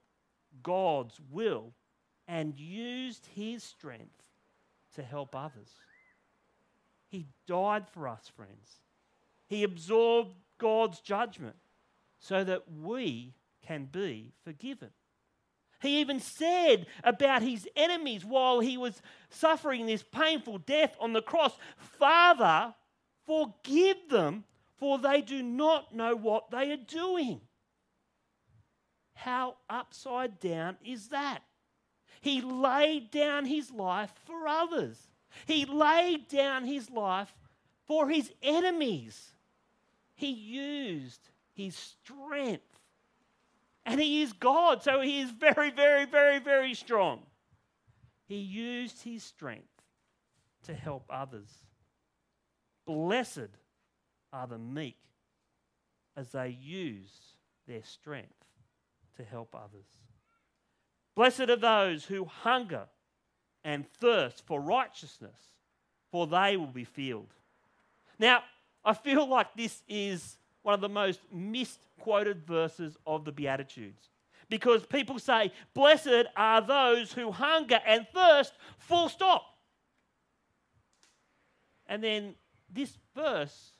God's 0.63 1.21
will 1.31 1.73
and 2.29 2.59
used 2.59 3.27
his 3.35 3.63
strength 3.63 4.25
to 4.95 5.03
help 5.03 5.35
others. 5.35 5.71
He 7.09 7.27
died 7.47 7.87
for 7.89 8.09
us, 8.09 8.31
friends. 8.35 8.81
He 9.47 9.63
absorbed 9.63 10.35
God's 10.59 11.01
judgment 11.01 11.57
so 12.19 12.43
that 12.45 12.65
we 12.73 13.35
can 13.67 13.85
be 13.85 14.33
forgiven. 14.45 14.91
He 15.81 16.01
even 16.01 16.21
said 16.21 16.87
about 17.05 17.43
his 17.43 17.69
enemies 17.77 18.25
while 18.25 18.61
he 18.61 18.77
was 18.77 19.01
suffering 19.29 19.87
this 19.87 20.03
painful 20.03 20.59
death 20.59 20.97
on 21.01 21.13
the 21.13 21.23
cross 21.23 21.53
Father, 21.77 22.75
forgive 23.27 24.09
them, 24.09 24.45
for 24.79 24.99
they 24.99 25.21
do 25.21 25.43
not 25.43 25.95
know 25.95 26.17
what 26.17 26.51
they 26.51 26.73
are 26.73 26.77
doing. 26.77 27.41
How 29.17 29.57
upside 29.69 30.39
down 30.41 30.77
is 30.85 31.09
that? 31.09 31.43
He 32.21 32.41
laid 32.41 33.11
down 33.11 33.47
his 33.47 33.71
life 33.71 34.13
for 34.25 34.47
others, 34.47 35.09
he 35.47 35.65
laid 35.65 36.29
down 36.29 36.65
his 36.65 36.91
life 36.91 37.35
for 37.87 38.09
his 38.09 38.33
enemies. 38.43 39.33
He 40.15 40.31
used 40.31 41.29
his 41.53 41.77
strength 41.77 42.81
and 43.85 44.01
he 44.01 44.23
is 44.23 44.33
God, 44.33 44.83
so 44.83 45.01
he 45.01 45.21
is 45.21 45.31
very, 45.31 45.71
very, 45.71 46.07
very, 46.07 46.39
very 46.39 46.75
strong. 46.75 47.23
He 48.27 48.39
used 48.39 49.03
his 49.03 49.23
strength 49.23 49.83
to 50.65 50.75
help 50.75 51.05
others. 51.09 51.49
Blessed 52.85 53.51
are 54.33 54.47
the 54.47 54.59
meek 54.59 54.99
as 56.17 56.33
they 56.33 56.49
use 56.61 57.37
their 57.69 57.85
strength 57.85 58.46
to 59.17 59.25
help 59.25 59.55
others. 59.55 59.87
Blessed 61.15 61.49
are 61.49 61.57
those 61.57 62.05
who 62.05 62.25
hunger 62.25 62.87
and 63.65 63.87
thirst 64.01 64.45
for 64.47 64.61
righteousness, 64.61 65.41
for 66.11 66.27
they 66.27 66.57
will 66.57 66.67
be 66.67 66.85
filled. 66.85 67.33
Now, 68.19 68.43
I 68.85 68.95
feel 68.95 69.27
like 69.27 69.55
this 69.57 69.83
is 69.89 70.37
one 70.63 70.75
of 70.75 70.81
the 70.81 70.89
most 70.89 71.21
misquoted 71.33 72.47
verses 72.47 72.97
of 73.07 73.25
the 73.25 73.33
Beatitudes. 73.33 74.11
Because 74.49 74.87
people 74.87 75.19
say, 75.19 75.53
Blessed 75.75 76.27
are 76.37 76.61
those 76.61 77.13
who 77.13 77.33
hunger 77.33 77.81
and 77.85 78.07
thirst, 78.15 78.53
full 78.79 79.09
stop. 79.09 79.45
And 81.89 82.03
then 82.03 82.35
this 82.73 82.97
verse 83.15 83.73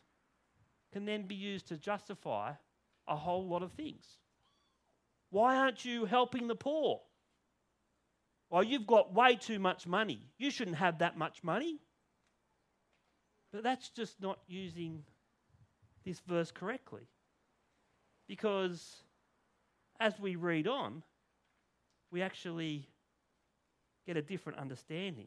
can 0.93 1.05
then 1.05 1.23
be 1.23 1.35
used 1.35 1.69
to 1.69 1.77
justify 1.77 2.53
a 3.07 3.17
whole 3.17 3.47
lot 3.47 3.63
of 3.63 3.73
things. 3.73 4.05
Why 5.37 5.57
aren't 5.57 5.85
you 5.85 6.07
helping 6.07 6.49
the 6.49 6.55
poor? 6.55 7.03
Well, 8.49 8.63
you've 8.63 8.87
got 8.87 9.13
way 9.13 9.37
too 9.37 9.59
much 9.59 9.87
money. 9.87 10.23
You 10.39 10.51
shouldn't 10.51 10.79
have 10.79 11.01
that 11.01 11.19
much 11.19 11.45
money. 11.45 11.79
But 13.53 13.63
that's 13.63 13.91
just 13.91 14.19
not 14.19 14.39
using 14.49 15.03
this 16.07 16.21
verse 16.21 16.51
correctly. 16.51 17.03
Because 18.27 19.03
as 20.01 20.19
we 20.19 20.37
read 20.37 20.67
on, 20.67 21.03
we 22.11 22.23
actually 22.23 22.89
get 24.07 24.17
a 24.17 24.23
different 24.23 24.59
understanding. 24.59 25.27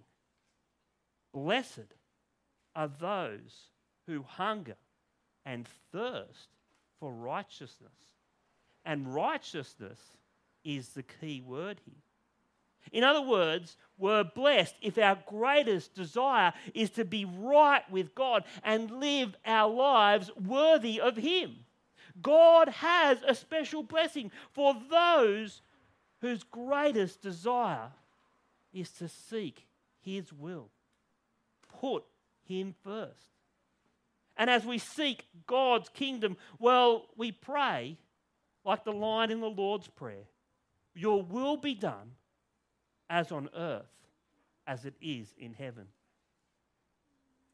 Blessed 1.36 1.94
are 2.76 2.88
those 2.88 3.70
who 4.08 4.24
hunger 4.24 4.78
and 5.46 5.68
thirst 5.92 6.50
for 7.00 7.14
righteousness. 7.14 8.19
And 8.90 9.14
righteousness 9.14 10.00
is 10.66 10.90
the 10.90 11.04
key 11.04 11.42
word 11.42 11.80
here. 11.86 12.02
In 12.92 13.04
other 13.04 13.22
words, 13.22 13.78
we're 14.00 14.24
blessed 14.24 14.74
if 14.82 14.98
our 14.98 15.20
greatest 15.28 15.94
desire 15.94 16.54
is 16.74 16.90
to 16.92 17.06
be 17.06 17.24
right 17.24 17.84
with 17.92 18.16
God 18.16 18.46
and 18.64 18.90
live 18.90 19.36
our 19.46 19.72
lives 19.72 20.32
worthy 20.36 21.00
of 21.00 21.18
Him. 21.18 21.58
God 22.20 22.70
has 22.70 23.20
a 23.28 23.36
special 23.36 23.84
blessing 23.84 24.32
for 24.54 24.76
those 24.90 25.62
whose 26.22 26.42
greatest 26.42 27.22
desire 27.22 27.92
is 28.74 28.90
to 28.94 29.08
seek 29.08 29.68
His 30.02 30.34
will, 30.34 30.72
put 31.80 32.06
Him 32.44 32.74
first. 32.84 33.36
And 34.36 34.50
as 34.50 34.66
we 34.66 34.80
seek 34.80 35.28
God's 35.46 35.90
kingdom, 35.90 36.38
well, 36.58 37.06
we 37.16 37.32
pray 37.32 38.00
like 38.66 38.84
the 38.84 38.92
line 38.92 39.32
in 39.32 39.40
the 39.40 39.50
Lord's 39.50 39.88
Prayer 39.88 40.28
Your 40.94 41.22
will 41.22 41.58
be 41.58 41.74
done 41.74 42.12
as 43.10 43.32
on 43.32 43.50
earth 43.56 43.86
as 44.68 44.86
it 44.86 44.94
is 45.02 45.34
in 45.38 45.54
heaven. 45.54 45.86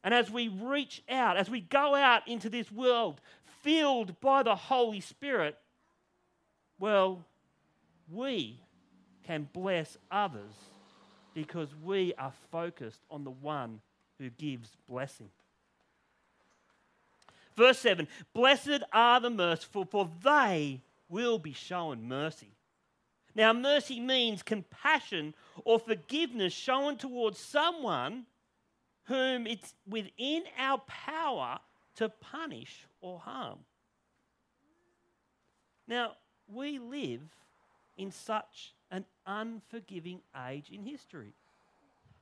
And 0.04 0.12
as 0.14 0.30
we 0.30 0.48
reach 0.48 1.02
out, 1.08 1.36
as 1.36 1.50
we 1.50 1.60
go 1.60 1.94
out 1.94 2.28
into 2.28 2.48
this 2.48 2.70
world 2.70 3.20
filled 3.62 4.20
by 4.20 4.42
the 4.42 4.54
Holy 4.54 5.00
Spirit, 5.00 5.56
well, 6.78 7.24
we 8.12 8.60
can 9.26 9.48
bless 9.52 9.96
others 10.10 10.54
because 11.34 11.68
we 11.82 12.14
are 12.18 12.32
focused 12.52 13.00
on 13.10 13.24
the 13.24 13.30
one 13.30 13.80
who 14.18 14.30
gives 14.30 14.76
blessing. 14.88 15.30
Verse 17.56 17.78
7 17.78 18.06
Blessed 18.32 18.82
are 18.92 19.20
the 19.20 19.30
merciful, 19.30 19.84
for 19.84 20.08
they 20.22 20.82
will 21.08 21.38
be 21.38 21.52
shown 21.52 22.08
mercy. 22.08 22.52
Now, 23.34 23.52
mercy 23.52 24.00
means 24.00 24.42
compassion 24.42 25.34
or 25.64 25.78
forgiveness 25.78 26.52
shown 26.52 26.96
towards 26.96 27.38
someone 27.38 28.24
whom 29.04 29.46
it's 29.46 29.74
within 29.86 30.44
our 30.58 30.78
power 30.86 31.58
to 31.96 32.08
punish 32.08 32.86
or 33.00 33.18
harm. 33.18 33.58
Now, 35.86 36.12
we 36.48 36.78
live 36.78 37.20
in 37.96 38.10
such 38.10 38.74
an 38.90 39.04
unforgiving 39.26 40.20
age 40.48 40.70
in 40.70 40.82
history. 40.82 41.34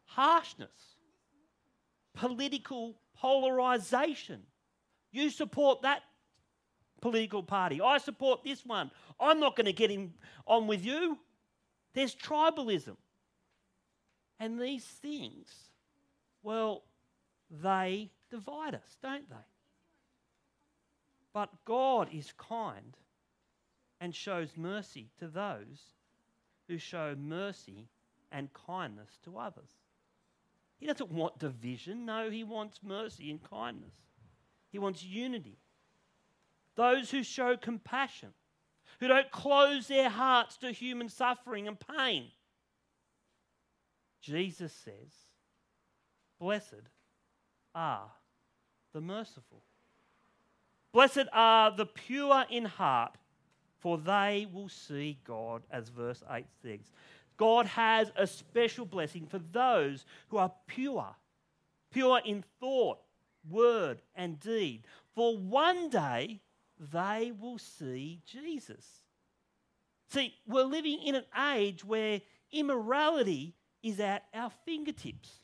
Harshness, 0.07 0.97
political 2.15 2.97
polarization. 3.17 4.43
You 5.13 5.31
support 5.31 5.83
that 5.83 6.03
political 7.05 7.43
party. 7.43 7.83
I 7.83 7.99
support 7.99 8.43
this 8.43 8.65
one. 8.65 8.91
I'm 9.21 9.39
not 9.39 9.57
going 9.57 9.67
to 9.67 9.75
get 9.75 9.91
him 9.91 10.15
on 10.47 10.67
with 10.67 10.87
you. 10.87 11.19
There's 11.93 12.15
tribalism. 12.15 12.97
And 14.41 14.59
these 14.59 14.85
things, 14.85 15.49
well, 16.43 16.85
they 17.51 18.11
divide 18.31 18.75
us, 18.75 18.97
don't 19.03 19.29
they? 19.29 19.37
But 21.35 21.51
God 21.67 22.09
is 22.11 22.33
kind 22.39 22.97
and 24.01 24.15
shows 24.15 24.57
mercy 24.57 25.11
to 25.19 25.29
those 25.29 25.93
who 26.69 26.79
show 26.79 27.15
mercy 27.15 27.91
and 28.33 28.49
kindness 28.67 29.11
to 29.25 29.37
others. 29.37 29.69
He 30.79 30.87
doesn't 30.87 31.13
want 31.13 31.39
division. 31.39 32.07
No, 32.07 32.31
he 32.31 32.45
wants 32.45 32.81
mercy 32.83 33.31
and 33.31 33.43
kindness. 33.43 33.93
He 34.73 34.79
wants 34.79 35.05
unity 35.05 35.59
those 36.77 37.11
who 37.11 37.23
show 37.23 37.57
compassion, 37.57 38.31
who 39.01 39.09
don't 39.09 39.31
close 39.31 39.89
their 39.89 40.09
hearts 40.09 40.57
to 40.59 40.73
human 40.73 41.09
suffering 41.09 41.69
and 41.69 41.77
pain. 41.97 42.27
Jesus 44.21 44.73
says, 44.73 45.13
Blessed 46.41 46.89
are 47.75 48.11
the 48.93 49.01
merciful. 49.01 49.63
Blessed 50.93 51.29
are 51.33 51.71
the 51.77 51.87
pure 51.87 52.45
in 52.51 52.65
heart, 52.65 53.17
for 53.81 53.99
they 53.99 54.47
will 54.53 54.69
see 54.69 55.19
God, 55.25 55.63
as 55.71 55.89
verse 55.89 56.23
8 56.31 56.45
says. 56.63 56.91
God 57.37 57.67
has 57.67 58.13
a 58.17 58.27
special 58.27 58.87
blessing 58.87 59.27
for 59.27 59.39
those 59.39 60.05
who 60.29 60.37
are 60.37 60.53
pure, 60.67 61.17
pure 61.91 62.21
in 62.25 62.45
thought, 62.61 62.99
word, 63.51 64.01
and 64.15 64.39
deed. 64.39 64.85
For 65.15 65.37
one 65.37 65.91
day 65.91 66.41
they 66.79 67.33
will 67.39 67.59
see 67.59 68.21
Jesus. 68.27 68.85
See, 70.09 70.35
we're 70.47 70.65
living 70.65 71.01
in 71.03 71.15
an 71.15 71.25
age 71.53 71.85
where 71.85 72.21
immorality 72.53 73.55
is 73.83 74.01
at 74.01 74.25
our 74.35 74.51
fingertips 74.65 75.41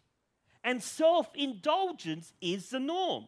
and 0.62 0.82
self 0.82 1.28
indulgence 1.34 2.32
is 2.40 2.70
the 2.70 2.80
norm. 2.80 3.26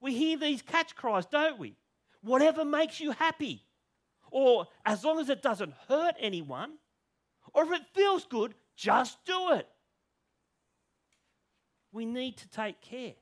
We 0.00 0.14
hear 0.14 0.36
these 0.36 0.62
catch 0.62 0.94
cries, 0.94 1.26
don't 1.26 1.58
we? 1.58 1.76
Whatever 2.22 2.64
makes 2.64 3.00
you 3.00 3.12
happy, 3.12 3.64
or 4.30 4.66
as 4.84 5.04
long 5.04 5.18
as 5.18 5.28
it 5.28 5.42
doesn't 5.42 5.74
hurt 5.88 6.14
anyone, 6.18 6.74
or 7.54 7.64
if 7.64 7.72
it 7.72 7.86
feels 7.94 8.24
good, 8.26 8.54
just 8.76 9.24
do 9.24 9.52
it. 9.52 9.68
We 11.92 12.06
need 12.06 12.36
to 12.38 12.48
take 12.48 12.80
care. 12.80 13.14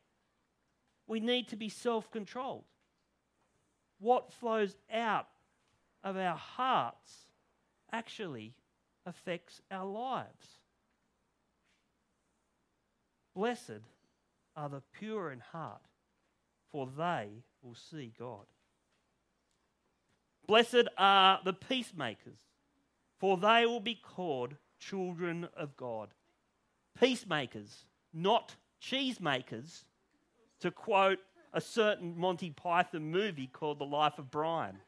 We 1.06 1.20
need 1.20 1.48
to 1.48 1.56
be 1.56 1.68
self 1.68 2.10
controlled 2.10 2.64
what 3.98 4.32
flows 4.32 4.76
out 4.92 5.28
of 6.04 6.16
our 6.16 6.36
hearts 6.36 7.26
actually 7.92 8.54
affects 9.06 9.60
our 9.70 9.86
lives. 9.86 10.58
Blessed 13.34 13.82
are 14.56 14.68
the 14.68 14.82
pure 14.98 15.30
in 15.30 15.40
heart, 15.40 15.82
for 16.70 16.88
they 16.96 17.28
will 17.62 17.74
see 17.74 18.12
God. 18.18 18.46
Blessed 20.46 20.88
are 20.96 21.40
the 21.44 21.52
peacemakers, 21.52 22.38
for 23.18 23.36
they 23.36 23.66
will 23.66 23.80
be 23.80 23.94
called 23.94 24.56
children 24.78 25.48
of 25.56 25.76
God. 25.76 26.08
Peacemakers, 26.98 27.84
not 28.12 28.56
cheesemakers, 28.82 29.84
to 30.60 30.70
quote 30.70 31.20
a 31.52 31.60
certain 31.60 32.18
Monty 32.18 32.50
Python 32.50 33.10
movie 33.10 33.46
called 33.46 33.78
The 33.78 33.84
Life 33.84 34.18
of 34.18 34.30
Brian. 34.30 34.78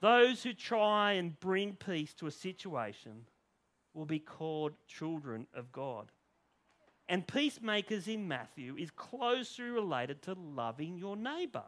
Those 0.00 0.42
who 0.42 0.52
try 0.52 1.12
and 1.12 1.38
bring 1.40 1.74
peace 1.74 2.14
to 2.14 2.26
a 2.26 2.30
situation 2.30 3.26
will 3.94 4.04
be 4.04 4.20
called 4.20 4.74
children 4.86 5.46
of 5.54 5.72
God. 5.72 6.12
And 7.08 7.26
peacemakers 7.26 8.06
in 8.06 8.28
Matthew 8.28 8.76
is 8.76 8.90
closely 8.90 9.64
related 9.64 10.22
to 10.22 10.34
loving 10.34 10.98
your 10.98 11.16
neighbour. 11.16 11.64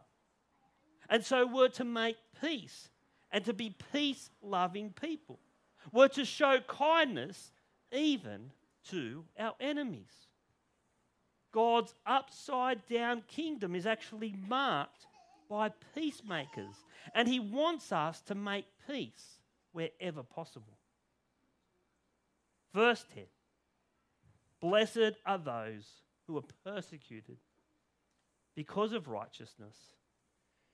And 1.09 1.25
so 1.25 1.45
we're 1.45 1.67
to 1.69 1.83
make 1.83 2.15
peace 2.39 2.89
and 3.31 3.43
to 3.45 3.53
be 3.53 3.75
peace 3.91 4.29
loving 4.41 4.91
people. 4.91 5.39
We're 5.91 6.07
to 6.09 6.23
show 6.23 6.59
kindness 6.67 7.51
even 7.91 8.51
to 8.89 9.25
our 9.37 9.55
enemies. 9.59 10.27
God's 11.51 11.93
upside 12.05 12.87
down 12.87 13.23
kingdom 13.27 13.75
is 13.75 13.85
actually 13.85 14.35
marked 14.47 15.07
by 15.49 15.71
peacemakers. 15.93 16.75
And 17.13 17.27
He 17.27 17.39
wants 17.39 17.91
us 17.91 18.21
to 18.21 18.35
make 18.35 18.65
peace 18.87 19.39
wherever 19.73 20.23
possible. 20.23 20.77
Verse 22.73 23.05
10 23.13 23.23
Blessed 24.61 25.17
are 25.25 25.37
those 25.37 25.85
who 26.27 26.37
are 26.37 26.43
persecuted 26.63 27.37
because 28.55 28.93
of 28.93 29.07
righteousness, 29.07 29.75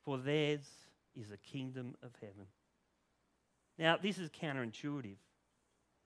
for 0.04 0.18
theirs 0.18 0.68
is 1.16 1.30
the 1.30 1.38
kingdom 1.38 1.96
of 2.04 2.12
heaven. 2.22 2.46
Now, 3.80 3.98
this 3.98 4.18
is 4.18 4.30
counterintuitive, 4.30 5.18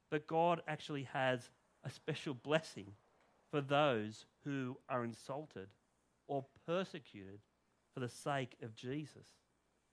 but 0.10 0.28
God 0.28 0.62
actually 0.68 1.04
has 1.14 1.50
a 1.84 1.90
special 1.90 2.34
blessing 2.34 2.94
for 3.52 3.62
those 3.62 4.26
who 4.46 4.78
are 4.90 5.04
insulted 5.04 5.68
or 6.28 6.46
persecuted 6.66 7.42
for 7.94 8.00
the 8.00 8.10
sake 8.10 8.56
of 8.64 8.76
Jesus. 8.76 9.28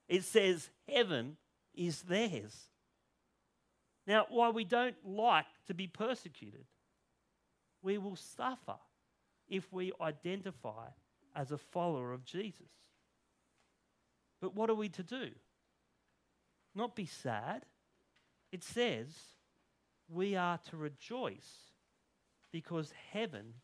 It 0.09 0.25
says 0.25 0.71
heaven 0.89 1.37
is 1.75 2.03
theirs. 2.03 2.69
Now, 4.07 4.27
while 4.31 4.53
we 4.53 4.65
don't 4.65 4.97
like 5.05 5.47
to 5.67 5.75
be 5.75 5.87
persecuted, 5.87 6.65
we 7.83 7.99
will 7.99 8.17
suffer 8.17 8.77
if 9.49 9.71
we 9.73 9.93
identify 10.01 10.87
as 11.35 11.51
a 11.53 11.59
follower 11.59 12.13
of 12.13 12.25
Jesus. 12.25 12.71
But 14.41 14.55
what 14.55 14.71
are 14.71 14.75
we 14.75 14.89
to 14.91 15.03
do? 15.03 15.31
Not 16.75 16.95
be 16.95 17.07
sad. 17.07 17.65
It 18.53 18.63
says 18.63 19.09
we 20.09 20.37
are 20.37 20.59
to 20.71 20.77
rejoice 20.77 21.68
because 22.53 22.93
heaven 23.13 23.55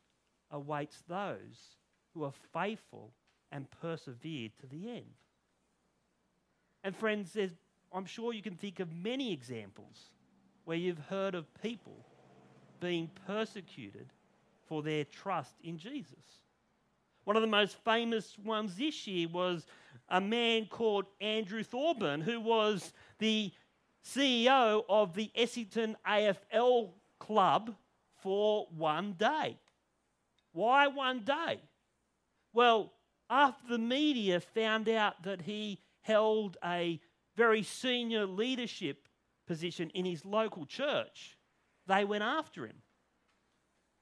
awaits 0.50 1.02
those 1.08 1.76
who 2.12 2.24
are 2.24 2.32
faithful 2.52 3.12
and 3.50 3.70
persevered 3.70 4.52
to 4.58 4.66
the 4.66 4.90
end. 4.90 5.14
And 6.82 6.94
friends, 6.94 7.36
I'm 7.92 8.04
sure 8.04 8.32
you 8.32 8.42
can 8.42 8.56
think 8.56 8.80
of 8.80 8.92
many 8.92 9.32
examples 9.32 10.10
where 10.64 10.76
you've 10.76 10.98
heard 10.98 11.34
of 11.34 11.46
people 11.62 12.04
being 12.80 13.10
persecuted 13.26 14.08
for 14.66 14.82
their 14.82 15.04
trust 15.04 15.54
in 15.62 15.78
Jesus. 15.78 16.42
One 17.24 17.36
of 17.36 17.42
the 17.42 17.48
most 17.48 17.76
famous 17.84 18.36
ones 18.44 18.76
this 18.76 19.06
year 19.06 19.28
was 19.28 19.66
a 20.08 20.20
man 20.20 20.66
called 20.66 21.06
Andrew 21.20 21.62
Thorburn, 21.62 22.20
who 22.20 22.40
was 22.40 22.92
the 23.18 23.50
CEO 24.04 24.84
of 24.88 25.14
the 25.14 25.30
Essendon 25.38 25.94
AFL 26.06 26.90
club 27.18 27.74
for 28.24 28.66
one 28.74 29.12
day. 29.12 29.58
Why 30.52 30.86
one 30.86 31.20
day? 31.20 31.60
Well, 32.54 32.92
after 33.28 33.68
the 33.68 33.78
media 33.78 34.40
found 34.40 34.88
out 34.88 35.22
that 35.24 35.42
he 35.42 35.80
held 36.00 36.56
a 36.64 37.00
very 37.36 37.62
senior 37.62 38.24
leadership 38.24 39.08
position 39.46 39.90
in 39.90 40.06
his 40.06 40.24
local 40.24 40.64
church, 40.64 41.36
they 41.86 42.04
went 42.04 42.24
after 42.24 42.66
him. 42.66 42.76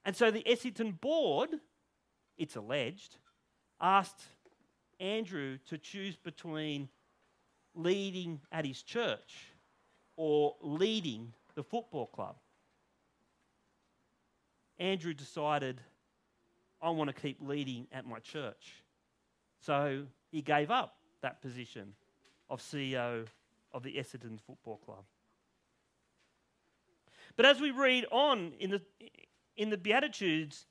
And 0.04 0.14
so 0.14 0.30
the 0.30 0.44
Essendon 0.44 1.00
board, 1.00 1.50
it's 2.38 2.54
alleged, 2.54 3.16
asked 3.80 4.22
Andrew 5.00 5.58
to 5.68 5.78
choose 5.78 6.16
between 6.16 6.88
leading 7.74 8.40
at 8.52 8.66
his 8.66 8.82
church 8.82 9.48
or 10.16 10.54
leading 10.61 11.32
the 11.56 11.64
football 11.64 12.06
club. 12.06 12.37
Andrew 14.78 15.14
decided, 15.14 15.80
I 16.80 16.90
want 16.90 17.14
to 17.14 17.20
keep 17.20 17.38
leading 17.40 17.87
at 17.92 18.06
my 18.06 18.18
church. 18.18 18.82
So 19.61 20.04
he 20.30 20.42
gave 20.42 20.70
up 20.70 20.96
that 21.22 21.40
position 21.40 21.94
of 22.50 22.61
CEO 22.61 23.26
of 23.72 23.82
the 23.82 23.94
Essendon 23.94 24.40
Football 24.40 24.78
Club. 24.78 25.04
But 27.37 27.46
as 27.46 27.61
we 27.61 27.70
read 27.70 28.04
on 28.11 28.52
in 28.58 28.70
the, 28.70 28.82
in 29.56 29.70
the 29.70 29.78
Beatitudes, 29.78 30.66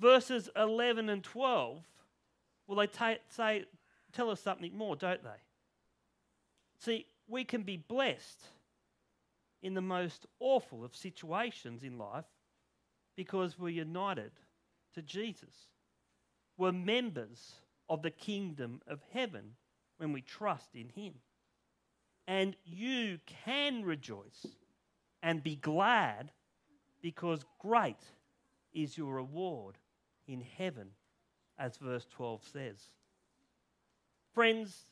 verses 0.00 0.48
11 0.56 1.08
and 1.08 1.22
12, 1.22 1.84
well, 2.66 2.78
they 2.78 2.86
t- 2.86 3.20
say, 3.28 3.64
tell 4.12 4.30
us 4.30 4.40
something 4.40 4.76
more, 4.76 4.96
don't 4.96 5.22
they? 5.22 5.30
See, 6.78 7.06
we 7.26 7.44
can 7.44 7.62
be 7.62 7.76
blessed 7.76 8.46
in 9.62 9.74
the 9.74 9.82
most 9.82 10.26
awful 10.38 10.84
of 10.84 10.94
situations 10.94 11.82
in 11.82 11.98
life 11.98 12.24
because 13.18 13.58
we're 13.58 13.68
united 13.68 14.30
to 14.94 15.02
Jesus. 15.02 15.66
We're 16.56 16.70
members 16.70 17.54
of 17.88 18.00
the 18.00 18.12
kingdom 18.12 18.80
of 18.86 19.00
heaven 19.12 19.56
when 19.96 20.12
we 20.12 20.20
trust 20.20 20.68
in 20.76 20.88
Him. 20.90 21.14
And 22.28 22.54
you 22.64 23.18
can 23.44 23.84
rejoice 23.84 24.46
and 25.20 25.42
be 25.42 25.56
glad 25.56 26.30
because 27.02 27.44
great 27.58 28.04
is 28.72 28.96
your 28.96 29.14
reward 29.14 29.78
in 30.28 30.44
heaven, 30.56 30.90
as 31.58 31.76
verse 31.76 32.06
12 32.14 32.40
says. 32.52 32.76
Friends, 34.32 34.86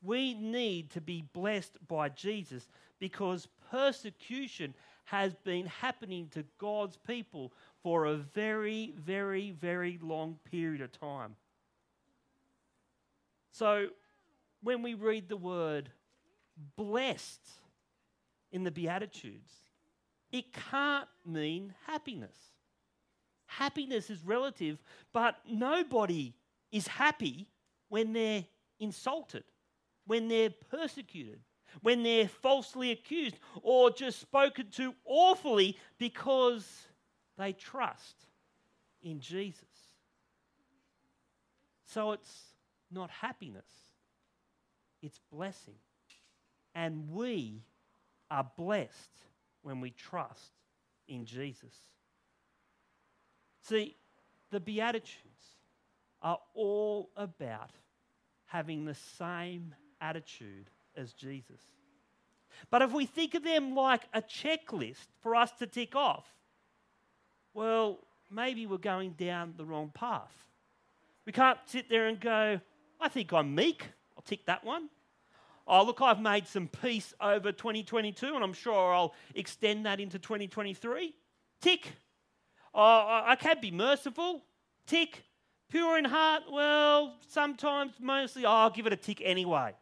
we 0.00 0.34
need 0.34 0.90
to 0.90 1.00
be 1.00 1.24
blessed 1.32 1.78
by 1.88 2.10
Jesus 2.10 2.68
because 3.00 3.48
persecution 3.72 4.72
has 5.06 5.34
been 5.44 5.66
happening 5.66 6.28
to 6.34 6.44
God's 6.58 6.96
people 6.96 7.52
for 7.82 8.06
a 8.06 8.16
very, 8.16 8.92
very, 8.98 9.52
very 9.52 9.98
long 10.02 10.38
period 10.50 10.80
of 10.80 10.92
time. 10.92 11.36
So 13.52 13.88
when 14.62 14.82
we 14.82 14.94
read 14.94 15.28
the 15.28 15.36
word 15.36 15.90
blessed 16.76 17.48
in 18.50 18.64
the 18.64 18.70
Beatitudes, 18.70 19.52
it 20.32 20.52
can't 20.52 21.08
mean 21.24 21.72
happiness. 21.86 22.36
Happiness 23.46 24.10
is 24.10 24.24
relative, 24.24 24.82
but 25.12 25.36
nobody 25.48 26.34
is 26.72 26.88
happy 26.88 27.46
when 27.88 28.12
they're 28.12 28.44
insulted, 28.80 29.44
when 30.06 30.26
they're 30.26 30.50
persecuted, 30.50 31.38
when 31.82 32.02
they're 32.02 32.28
falsely 32.28 32.90
accused, 32.90 33.36
or 33.62 33.90
just 33.90 34.20
spoken 34.20 34.68
to 34.72 34.94
awfully 35.04 35.76
because 35.98 36.86
they 37.38 37.52
trust 37.52 38.16
in 39.02 39.20
Jesus. 39.20 39.64
So 41.84 42.12
it's 42.12 42.42
not 42.90 43.10
happiness, 43.10 43.70
it's 45.02 45.20
blessing. 45.32 45.74
And 46.74 47.10
we 47.10 47.62
are 48.30 48.50
blessed 48.56 49.22
when 49.62 49.80
we 49.80 49.90
trust 49.90 50.52
in 51.08 51.24
Jesus. 51.24 51.74
See, 53.62 53.96
the 54.50 54.60
Beatitudes 54.60 55.56
are 56.22 56.38
all 56.54 57.10
about 57.16 57.70
having 58.46 58.84
the 58.84 58.94
same 59.18 59.74
attitude 60.00 60.70
as 60.96 61.12
Jesus. 61.12 61.60
But 62.70 62.82
if 62.82 62.92
we 62.92 63.06
think 63.06 63.34
of 63.34 63.44
them 63.44 63.74
like 63.74 64.04
a 64.12 64.22
checklist 64.22 65.06
for 65.20 65.36
us 65.36 65.52
to 65.58 65.66
tick 65.66 65.94
off, 65.94 66.26
well, 67.54 67.98
maybe 68.30 68.66
we're 68.66 68.78
going 68.78 69.12
down 69.12 69.54
the 69.56 69.64
wrong 69.64 69.90
path. 69.94 70.32
We 71.24 71.32
can't 71.32 71.58
sit 71.66 71.88
there 71.88 72.06
and 72.06 72.20
go, 72.20 72.60
I 73.00 73.08
think 73.08 73.32
I'm 73.32 73.54
meek. 73.54 73.86
I'll 74.16 74.22
tick 74.22 74.46
that 74.46 74.64
one. 74.64 74.88
Oh, 75.66 75.84
look, 75.84 76.00
I've 76.00 76.20
made 76.20 76.46
some 76.46 76.68
peace 76.68 77.12
over 77.20 77.50
2022, 77.50 78.34
and 78.34 78.44
I'm 78.44 78.52
sure 78.52 78.94
I'll 78.94 79.14
extend 79.34 79.84
that 79.86 79.98
into 79.98 80.18
2023. 80.18 81.12
Tick. 81.60 81.92
Oh, 82.72 83.22
I 83.26 83.36
can 83.36 83.60
be 83.60 83.72
merciful. 83.72 84.42
Tick. 84.86 85.24
Pure 85.68 85.98
in 85.98 86.04
heart. 86.04 86.44
Well, 86.50 87.16
sometimes, 87.26 87.94
mostly, 88.00 88.44
oh, 88.44 88.50
I'll 88.50 88.70
give 88.70 88.86
it 88.86 88.92
a 88.92 88.96
tick 88.96 89.20
anyway. 89.24 89.74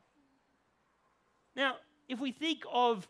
Now, 1.56 1.76
if 2.08 2.20
we 2.20 2.32
think 2.32 2.64
of 2.70 3.08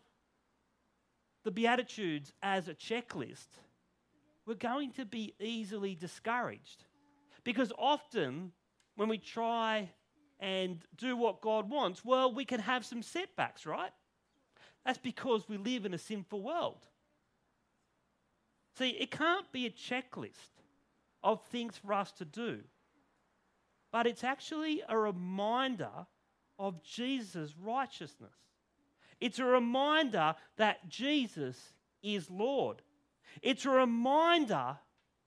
the 1.43 1.51
Beatitudes 1.51 2.33
as 2.41 2.67
a 2.67 2.73
checklist, 2.73 3.47
we're 4.45 4.55
going 4.55 4.91
to 4.93 5.05
be 5.05 5.33
easily 5.39 5.95
discouraged. 5.95 6.83
Because 7.43 7.71
often 7.77 8.51
when 8.95 9.09
we 9.09 9.17
try 9.17 9.89
and 10.39 10.83
do 10.97 11.15
what 11.15 11.41
God 11.41 11.69
wants, 11.69 12.03
well, 12.03 12.33
we 12.33 12.45
can 12.45 12.59
have 12.59 12.85
some 12.85 13.01
setbacks, 13.01 13.65
right? 13.65 13.91
That's 14.85 14.97
because 14.97 15.47
we 15.49 15.57
live 15.57 15.85
in 15.85 15.93
a 15.93 15.97
sinful 15.97 16.41
world. 16.41 16.85
See, 18.77 18.89
it 18.89 19.09
can't 19.09 19.51
be 19.51 19.65
a 19.65 19.71
checklist 19.71 20.61
of 21.23 21.41
things 21.45 21.77
for 21.77 21.93
us 21.93 22.11
to 22.13 22.25
do, 22.25 22.59
but 23.91 24.05
it's 24.05 24.23
actually 24.23 24.83
a 24.87 24.97
reminder 24.97 26.05
of 26.57 26.83
Jesus' 26.83 27.53
righteousness. 27.61 28.33
It's 29.19 29.39
a 29.39 29.45
reminder 29.45 30.35
that 30.57 30.89
Jesus 30.89 31.73
is 32.03 32.29
Lord. 32.29 32.81
It's 33.41 33.65
a 33.65 33.69
reminder 33.69 34.77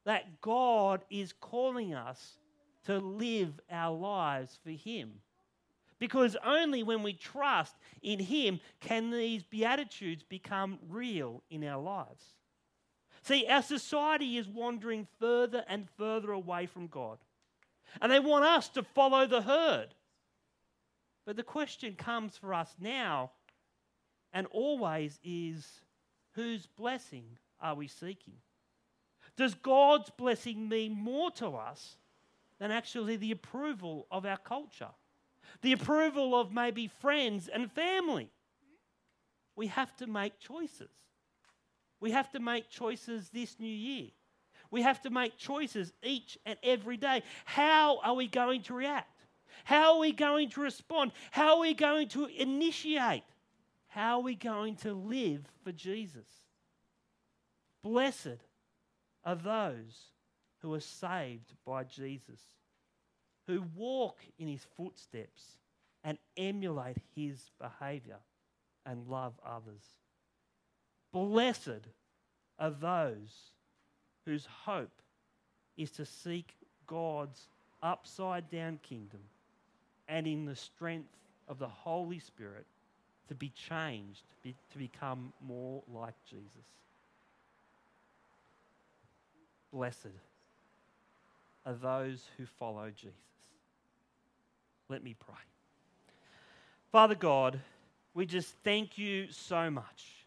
that 0.05 0.41
God 0.41 1.05
is 1.11 1.33
calling 1.33 1.95
us 1.95 2.39
to 2.85 2.99
live 2.99 3.61
our 3.71 3.95
lives 3.95 4.59
for 4.63 4.71
Him. 4.71 5.21
Because 5.99 6.37
only 6.45 6.83
when 6.83 7.03
we 7.03 7.13
trust 7.13 7.75
in 8.03 8.21
Him 8.21 8.61
can 8.81 9.11
these 9.11 9.43
Beatitudes 9.43 10.23
become 10.23 10.79
real 10.89 11.43
in 11.51 11.65
our 11.65 11.83
lives. 11.83 12.25
See, 13.23 13.47
our 13.47 13.63
society 13.63 14.39
is 14.39 14.49
wandering 14.49 15.07
further 15.19 15.65
and 15.69 15.89
further 15.99 16.33
away 16.33 16.67
from 16.67 16.87
God. 16.87 17.19
And 18.01 18.13
they 18.13 18.21
want 18.21 18.45
us 18.45 18.69
to 18.71 18.83
follow 18.83 19.27
the 19.27 19.43
herd. 19.43 19.95
But 21.29 21.37
the 21.37 21.43
question 21.43 21.95
comes 21.95 22.39
for 22.39 22.55
us 22.55 22.75
now 22.81 23.33
and 24.33 24.47
always 24.47 25.21
is 25.23 25.83
whose 26.33 26.65
blessing 26.65 27.37
are 27.61 27.75
we 27.75 27.87
seeking? 27.87 28.39
Does 29.37 29.53
God's 29.53 30.09
blessing 30.09 30.71
mean 30.71 30.93
more 30.93 31.31
to 31.33 31.49
us 31.49 31.99
than 32.59 32.71
actually 32.71 33.17
the 33.17 33.33
approval 33.33 34.07
of 34.11 34.25
our 34.25 34.39
culture, 34.39 34.89
the 35.61 35.73
approval 35.73 36.35
of 36.35 36.51
maybe 36.51 36.87
friends 36.87 37.47
and 37.47 37.71
family. 37.71 38.31
We 39.55 39.67
have 39.67 39.95
to 39.97 40.07
make 40.07 40.39
choices. 40.39 40.89
We 42.01 42.11
have 42.13 42.31
to 42.31 42.41
make 42.41 42.71
choices 42.71 43.29
this 43.29 43.61
new 43.61 43.67
year. 43.67 44.09
We 44.71 44.81
have 44.81 45.03
to 45.03 45.11
make 45.11 45.37
choices 45.37 45.93
each 46.03 46.39
and 46.47 46.59
every 46.63 46.97
day. 46.97 47.23
How 47.45 47.99
are 47.99 48.15
we 48.15 48.29
going 48.29 48.63
to 48.63 48.75
react? 48.75 49.11
How 49.65 49.95
are 49.95 49.99
we 49.99 50.13
going 50.13 50.51
to 50.51 50.61
respond? 50.61 51.13
How 51.31 51.55
are 51.55 51.61
we 51.61 51.75
going 51.75 52.09
to 52.09 52.27
initiate? 52.27 53.25
How 53.89 54.19
are 54.19 54.23
we 54.23 54.35
going 54.35 54.77
to 54.77 54.93
live 54.93 55.45
for 55.65 55.73
Jesus? 55.73 56.27
Blessed 57.83 58.43
are 59.25 59.37
those 59.37 60.13
who 60.59 60.75
are 60.75 60.81
saved 60.81 61.55
by 61.65 61.85
Jesus, 61.85 62.41
who 63.47 63.65
walk 63.75 64.19
in 64.39 64.49
his 64.49 64.67
footsteps 64.77 65.59
and 66.05 66.19
emulate 66.37 66.99
his 67.15 67.51
behavior. 67.59 68.19
and 68.87 69.07
love 69.07 69.35
others. 69.45 69.83
Blessed 71.13 71.89
are 72.59 72.71
those 72.71 73.53
whose 74.25 74.47
hope 74.65 75.03
is 75.77 75.91
to 75.91 76.07
seek 76.07 76.55
God's 76.87 77.49
upside 77.83 78.49
down 78.49 78.79
kingdom 78.83 79.21
and 80.09 80.27
in 80.27 80.45
the 80.45 80.57
strength 80.57 81.15
of 81.49 81.59
the 81.59 81.69
Holy 81.69 82.19
Spirit 82.19 82.67
to 83.29 83.35
be 83.35 83.51
changed, 83.51 84.23
to 84.43 84.79
become 84.79 85.33
more 85.47 85.83
like 85.93 86.15
Jesus. 86.29 86.49
Blessed 89.73 90.07
are 91.67 91.75
those 91.75 92.25
who 92.37 92.47
follow 92.47 92.91
Jesus. 92.91 93.15
Let 94.89 95.05
me 95.05 95.15
pray. 95.19 95.35
Father 96.91 97.15
God, 97.15 97.61
we 98.15 98.25
just 98.25 98.55
thank 98.65 98.97
you 98.97 99.31
so 99.31 99.71
much 99.71 100.27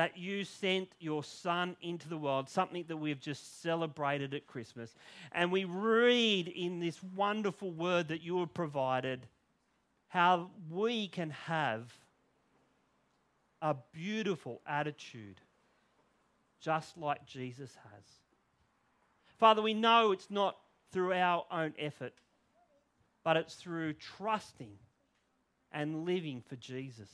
that 0.00 0.16
you 0.16 0.44
sent 0.44 0.88
your 0.98 1.22
Son 1.22 1.76
into 1.82 2.08
the 2.08 2.16
world, 2.16 2.48
something 2.48 2.86
that 2.88 2.96
we've 2.96 3.20
just 3.20 3.60
celebrated 3.60 4.32
at 4.32 4.46
Christmas. 4.46 4.94
And 5.32 5.52
we 5.52 5.64
read 5.64 6.48
in 6.48 6.80
this 6.80 7.02
wonderful 7.14 7.70
word 7.70 8.08
that 8.08 8.22
you 8.22 8.40
have 8.40 8.54
provided 8.54 9.26
how 10.08 10.52
we 10.70 11.06
can 11.06 11.28
have 11.28 11.92
a 13.60 13.76
beautiful 13.92 14.62
attitude 14.66 15.38
just 16.62 16.96
like 16.96 17.26
Jesus 17.26 17.76
has. 17.92 18.04
Father, 19.36 19.60
we 19.60 19.74
know 19.74 20.12
it's 20.12 20.30
not 20.30 20.56
through 20.92 21.12
our 21.12 21.44
own 21.52 21.74
effort, 21.78 22.14
but 23.22 23.36
it's 23.36 23.56
through 23.56 23.92
trusting 23.92 24.78
and 25.70 26.06
living 26.06 26.42
for 26.48 26.56
Jesus. 26.56 27.10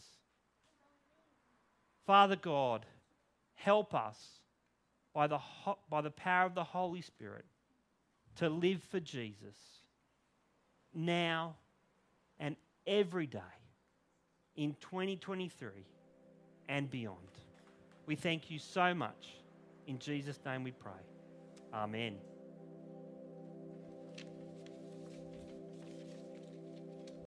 Father 2.07 2.37
God, 2.37 2.87
help 3.55 3.95
us 3.95 4.17
by 5.13 5.27
the, 5.27 5.39
by 5.91 6.01
the 6.01 6.11
power 6.11 6.47
of 6.47 6.55
the 6.55 6.65
Holy 6.65 7.01
Spirit 7.01 7.45
to 8.37 8.49
live 8.49 8.83
for 8.91 9.01
Jesus 9.01 9.57
now 10.95 11.57
and 12.39 12.55
every 12.87 13.27
day 13.27 13.41
in 14.57 14.77
2023 14.81 15.71
and 16.69 16.91
beyond. 16.91 17.17
We 18.07 18.15
thank 18.15 18.51
you 18.51 18.59
so 18.59 18.95
much. 18.95 19.29
In 19.87 19.99
Jesus' 19.99 20.39
name 20.45 20.65
we 20.65 20.73
pray. 20.73 20.93
Amen. 21.75 22.17